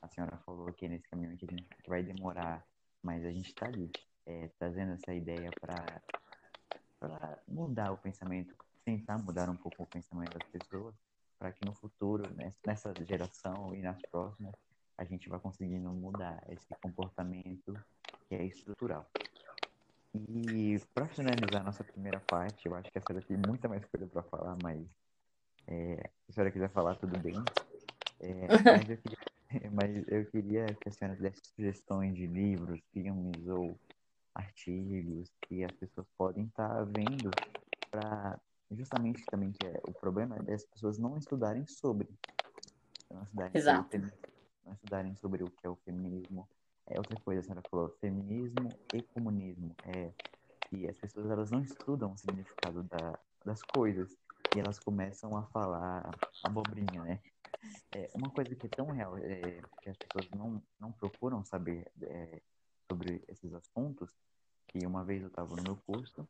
[0.00, 2.64] a senhora falou que é nesse caminho que, gente, que vai demorar,
[3.02, 3.90] mas a gente está ali
[4.26, 8.54] é, trazendo essa ideia para mudar o pensamento,
[8.84, 10.94] tentar mudar um pouco o pensamento das pessoas,
[11.44, 12.26] para que no futuro,
[12.64, 14.54] nessa geração e nas próximas,
[14.96, 17.78] a gente vá conseguindo mudar esse comportamento
[18.26, 19.06] que é estrutural.
[20.14, 23.84] E para finalizar a nossa primeira parte, eu acho que a senhora tem muita mais
[23.84, 24.80] coisa para falar, mas
[25.66, 27.36] é, se a senhora quiser falar, tudo bem.
[28.20, 29.18] É, mas, eu queria,
[29.70, 33.78] mas eu queria que a senhora desse sugestões de livros, filmes ou
[34.34, 37.30] artigos que as pessoas podem estar tá vendo
[37.90, 38.40] para
[38.74, 42.08] justamente também que é, o problema é as pessoas não estudarem sobre
[43.10, 43.90] não estudarem Exato.
[43.90, 44.12] Sobre,
[44.64, 46.48] não estudarem sobre o que é o feminismo
[46.86, 50.12] é outra coisa a senhora falou feminismo e comunismo é
[50.68, 54.16] que as pessoas elas não estudam o significado da, das coisas
[54.54, 57.20] e elas começam a falar abobrinha né
[57.94, 61.90] é, uma coisa que é tão real é, que as pessoas não não procuram saber
[62.02, 62.42] é,
[62.86, 64.10] sobre esses assuntos
[64.66, 66.28] que uma vez eu estava no meu curso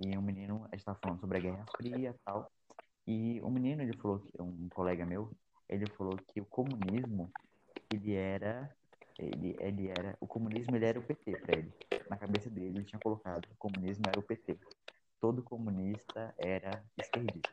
[0.00, 2.50] e um menino estava falando sobre a Guerra Fria e tal.
[3.06, 5.30] E o um menino, ele falou, que um colega meu,
[5.68, 7.30] ele falou que o comunismo,
[7.92, 8.74] ele era,
[9.18, 11.72] ele, ele era, o comunismo ele era o PT para ele.
[12.08, 14.58] Na cabeça dele, ele tinha colocado que o comunismo era o PT.
[15.20, 17.50] Todo comunista era esquerdista.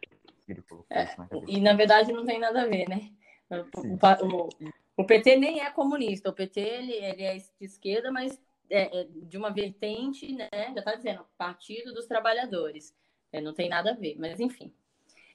[0.48, 1.52] Ele colocou é, isso na cabeça.
[1.52, 3.12] E na verdade não tem nada a ver, né?
[3.50, 4.50] O, o,
[4.98, 6.30] o, PT nem é comunista.
[6.30, 10.50] O PT ele, ele é de esquerda, mas é, é, de uma vertente, né?
[10.52, 12.94] Já está dizendo, Partido dos Trabalhadores.
[13.32, 14.74] É, não tem nada a ver, mas enfim.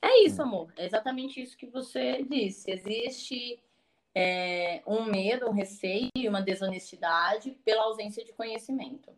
[0.03, 0.70] É isso, amor.
[0.76, 2.70] É exatamente isso que você disse.
[2.70, 3.59] Existe
[4.14, 9.11] é, um medo, um receio, uma desonestidade pela ausência de conhecimento.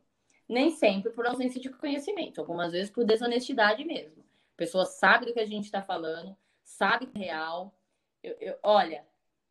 [0.48, 4.22] Nem sempre por ausência de conhecimento, algumas vezes por desonestidade mesmo.
[4.54, 7.76] A pessoa sabe do que a gente está falando, sabe que é real.
[8.22, 9.04] Eu, eu, olha,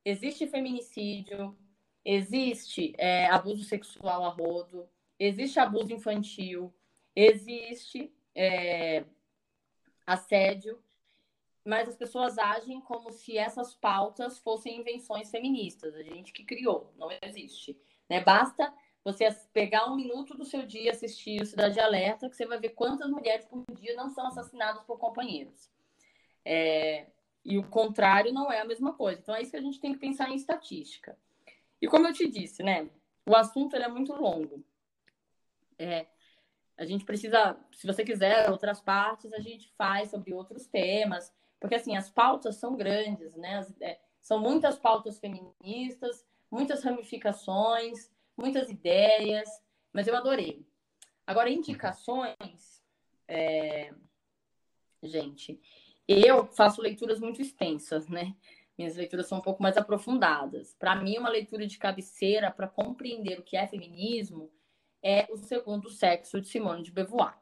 [0.05, 1.55] existe feminicídio,
[2.03, 4.89] existe é, abuso sexual a rodo,
[5.19, 6.73] existe abuso infantil,
[7.15, 9.05] existe é,
[10.05, 10.81] assédio,
[11.65, 16.93] mas as pessoas agem como se essas pautas fossem invenções feministas, a gente que criou,
[16.97, 17.77] não existe.
[18.09, 18.21] Né?
[18.21, 22.59] Basta você pegar um minuto do seu dia assistir o Cidade Alerta, que você vai
[22.59, 25.69] ver quantas mulheres por dia não são assassinadas por companheiros.
[26.43, 27.07] É,
[27.43, 29.21] e o contrário não é a mesma coisa.
[29.21, 31.17] Então é isso que a gente tem que pensar em estatística.
[31.81, 32.89] E como eu te disse, né?
[33.25, 34.63] O assunto é muito longo.
[35.79, 36.07] É,
[36.77, 41.75] a gente precisa, se você quiser outras partes, a gente faz sobre outros temas, porque
[41.75, 43.57] assim, as pautas são grandes, né?
[43.57, 49.49] As, é, são muitas pautas feministas, muitas ramificações, muitas ideias,
[49.91, 50.65] mas eu adorei.
[51.25, 52.83] Agora, indicações,
[53.27, 53.93] é...
[55.01, 55.59] gente,
[56.07, 58.35] eu faço leituras muito extensas, né?
[58.77, 60.75] Minhas leituras são um pouco mais aprofundadas.
[60.75, 64.51] Para mim, uma leitura de cabeceira para compreender o que é feminismo
[65.07, 67.33] é O Segundo Sexo de Simone de Beauvoir.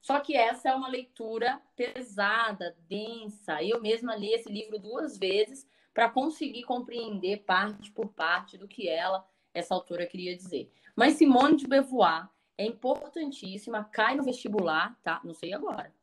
[0.00, 3.62] Só que essa é uma leitura pesada, densa.
[3.62, 8.88] Eu mesma li esse livro duas vezes para conseguir compreender parte por parte do que
[8.88, 10.72] ela, essa autora, queria dizer.
[10.96, 12.26] Mas Simone de Beauvoir
[12.56, 15.20] é importantíssima, cai no vestibular, tá?
[15.22, 15.94] Não sei agora,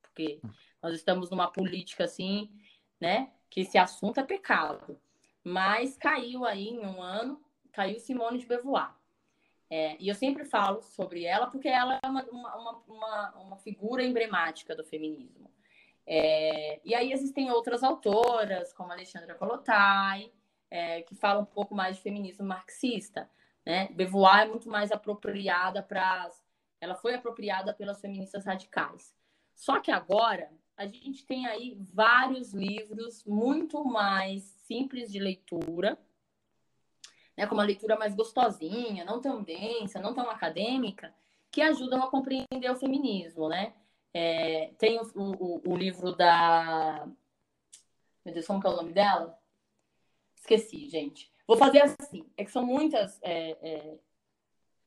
[0.00, 0.40] porque
[0.82, 2.50] nós estamos numa política assim,
[2.98, 3.30] né?
[3.50, 4.98] Que esse assunto é pecado.
[5.44, 8.98] Mas caiu aí em um ano, caiu Simone de Beauvoir.
[9.70, 14.02] É, e eu sempre falo sobre ela porque ela é uma, uma, uma, uma figura
[14.02, 15.48] emblemática do feminismo.
[16.04, 20.32] É, e aí existem outras autoras, como Alexandra Colotai,
[20.68, 23.30] é, que falam um pouco mais de feminismo marxista.
[23.64, 23.88] Né?
[23.92, 26.28] Beauvoir é muito mais apropriada para.
[26.80, 29.14] Ela foi apropriada pelas feministas radicais.
[29.54, 35.98] Só que agora a gente tem aí vários livros muito mais simples de leitura,
[37.36, 41.14] né, com uma leitura mais gostosinha, não tão densa, não tão acadêmica,
[41.50, 43.74] que ajudam a compreender o feminismo, né?
[44.12, 47.06] É, tem o, o, o, livro da...
[48.24, 49.38] Meu Deus, como que é o nome dela?
[50.36, 51.32] Esqueci, gente.
[51.46, 53.18] Vou fazer assim, é que são muitas...
[53.22, 53.98] É, é...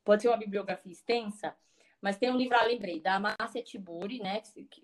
[0.04, 1.56] Pode ser uma bibliografia extensa,
[2.00, 4.42] mas tem um livro, ah, lembrei, da Márcia Tiburi, né?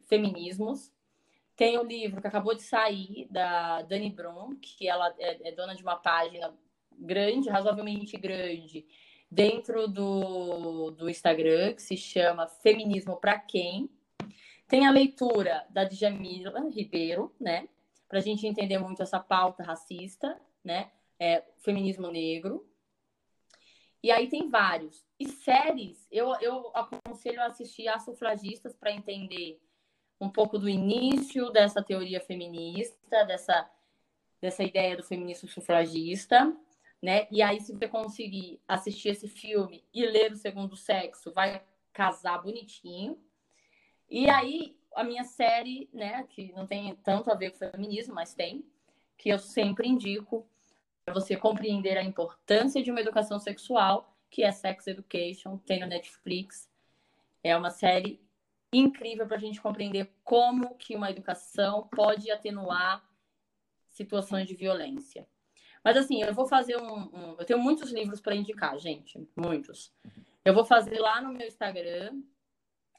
[0.08, 0.90] Feminismos.
[1.54, 5.52] Tem o um livro que acabou de sair, da Dani Brum, que ela é, é
[5.52, 6.56] dona de uma página
[7.01, 8.86] grande, razoavelmente grande,
[9.30, 13.88] dentro do, do Instagram, que se chama Feminismo para Quem.
[14.68, 17.68] Tem a leitura da Djamila Ribeiro, né?
[18.09, 20.90] Para a gente entender muito essa pauta racista, né?
[21.18, 22.66] É, feminismo negro.
[24.03, 25.05] E aí tem vários.
[25.18, 29.61] E séries, eu, eu aconselho a assistir a Sufragistas para entender
[30.20, 33.70] um pouco do início dessa teoria feminista, dessa,
[34.40, 36.57] dessa ideia do feminismo sufragista
[37.03, 37.26] né?
[37.30, 42.42] E aí, se você conseguir assistir esse filme e ler o segundo sexo, vai casar
[42.42, 43.18] bonitinho.
[44.09, 48.34] E aí, a minha série, né, que não tem tanto a ver com feminismo, mas
[48.34, 48.64] tem,
[49.16, 50.46] que eu sempre indico
[51.05, 55.86] para você compreender a importância de uma educação sexual, que é Sex Education, tem no
[55.86, 56.70] Netflix.
[57.42, 58.20] É uma série
[58.72, 63.05] incrível para a gente compreender como que uma educação pode atenuar
[63.88, 65.26] situações de violência.
[65.83, 67.09] Mas assim, eu vou fazer um.
[67.14, 69.26] um eu tenho muitos livros para indicar, gente.
[69.37, 69.93] Muitos.
[70.45, 72.20] Eu vou fazer lá no meu Instagram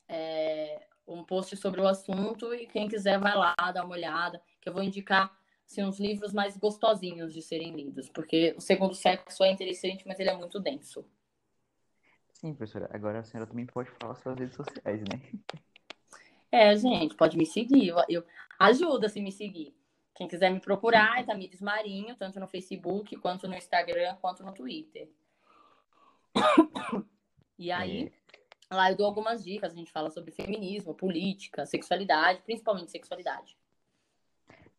[0.08, 4.70] é, um post sobre o assunto e quem quiser vai lá dar uma olhada, que
[4.70, 9.44] eu vou indicar assim, uns livros mais gostosinhos de serem lidos, porque o segundo sexo
[9.44, 11.06] é interessante, mas ele é muito denso.
[12.34, 12.90] Sim, professora.
[12.92, 15.22] Agora a senhora também pode falar suas redes sociais, né?
[16.52, 17.88] É, gente, pode me seguir.
[17.88, 18.26] Eu, eu
[18.60, 19.74] ajuda se me seguir.
[20.16, 24.54] Quem quiser me procurar é Tamires Marinho, tanto no Facebook, quanto no Instagram, quanto no
[24.54, 25.10] Twitter.
[27.58, 28.12] E aí,
[28.70, 33.58] lá eu dou algumas dicas, a gente fala sobre feminismo, política, sexualidade, principalmente sexualidade.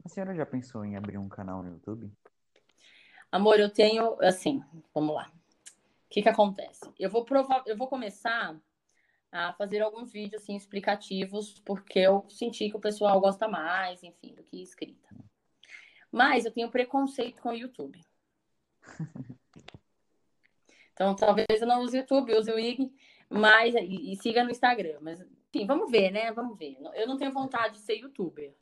[0.04, 2.12] A senhora já pensou em abrir um canal no YouTube?
[3.30, 4.62] Amor, eu tenho, assim,
[4.92, 5.32] vamos lá.
[6.06, 6.92] O que que acontece?
[6.98, 8.60] Eu vou provar, eu vou começar
[9.32, 14.34] a fazer alguns vídeos assim explicativos, porque eu senti que o pessoal gosta mais, enfim,
[14.34, 15.08] do que escrita.
[16.10, 18.00] Mas eu tenho preconceito com o YouTube.
[20.94, 22.92] Então, talvez eu não use o YouTube, use o IG,
[23.28, 24.98] mas e, e, siga no Instagram.
[25.00, 26.30] Mas, enfim, vamos ver, né?
[26.32, 26.76] Vamos ver.
[26.94, 28.54] Eu não tenho vontade de ser youtuber.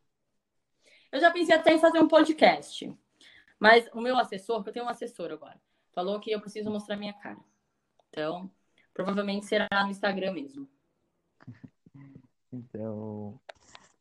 [1.11, 2.91] Eu já pensei até em fazer um podcast.
[3.59, 5.61] Mas o meu assessor, que eu tenho um assessor agora,
[5.93, 7.41] falou que eu preciso mostrar minha cara.
[8.09, 8.51] Então,
[9.01, 10.69] provavelmente será no Instagram mesmo.
[12.53, 13.41] Então,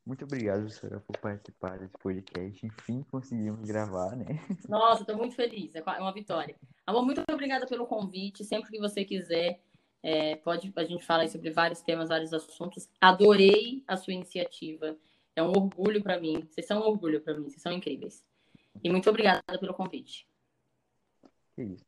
[0.06, 2.66] muito obrigado, senhora, por participar desse podcast.
[2.66, 4.26] Enfim, conseguimos gravar, né?
[4.68, 5.74] Nossa, estou muito feliz.
[5.74, 6.56] É uma vitória.
[6.86, 8.44] Amor, muito obrigada pelo convite.
[8.44, 9.62] Sempre que você quiser,
[10.04, 12.90] é, pode a gente falar sobre vários temas, vários assuntos.
[13.00, 14.98] Adorei a sua iniciativa.
[15.34, 16.46] É um orgulho para mim.
[16.50, 17.50] Vocês são um orgulho para mim.
[17.50, 18.26] Vocês são incríveis.
[18.84, 20.28] E muito obrigada pelo convite.
[21.56, 21.86] Que isso.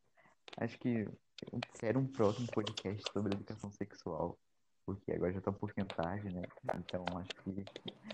[0.56, 1.06] Acho que
[1.50, 4.38] eu quero um próximo podcast sobre educação sexual
[4.84, 6.42] porque agora já tá um pouquinho tarde, né?
[6.76, 7.64] Então acho que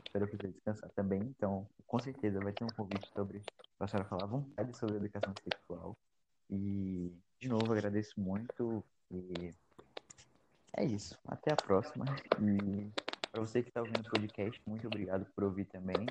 [0.04, 1.20] espero você descansar também.
[1.20, 3.42] Então, com certeza vai ter um convite sobre
[3.80, 5.96] a senhora falar à vontade sobre educação sexual.
[6.50, 9.54] E de novo agradeço muito e
[10.76, 11.18] é isso.
[11.26, 12.04] Até a próxima.
[12.40, 12.90] E
[13.30, 16.06] para você que está ouvindo o podcast, muito obrigado por ouvir também.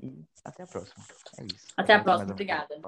[0.00, 1.04] E até a próxima.
[1.38, 1.68] É isso.
[1.76, 2.32] Até a próxima.
[2.32, 2.80] Obrigada.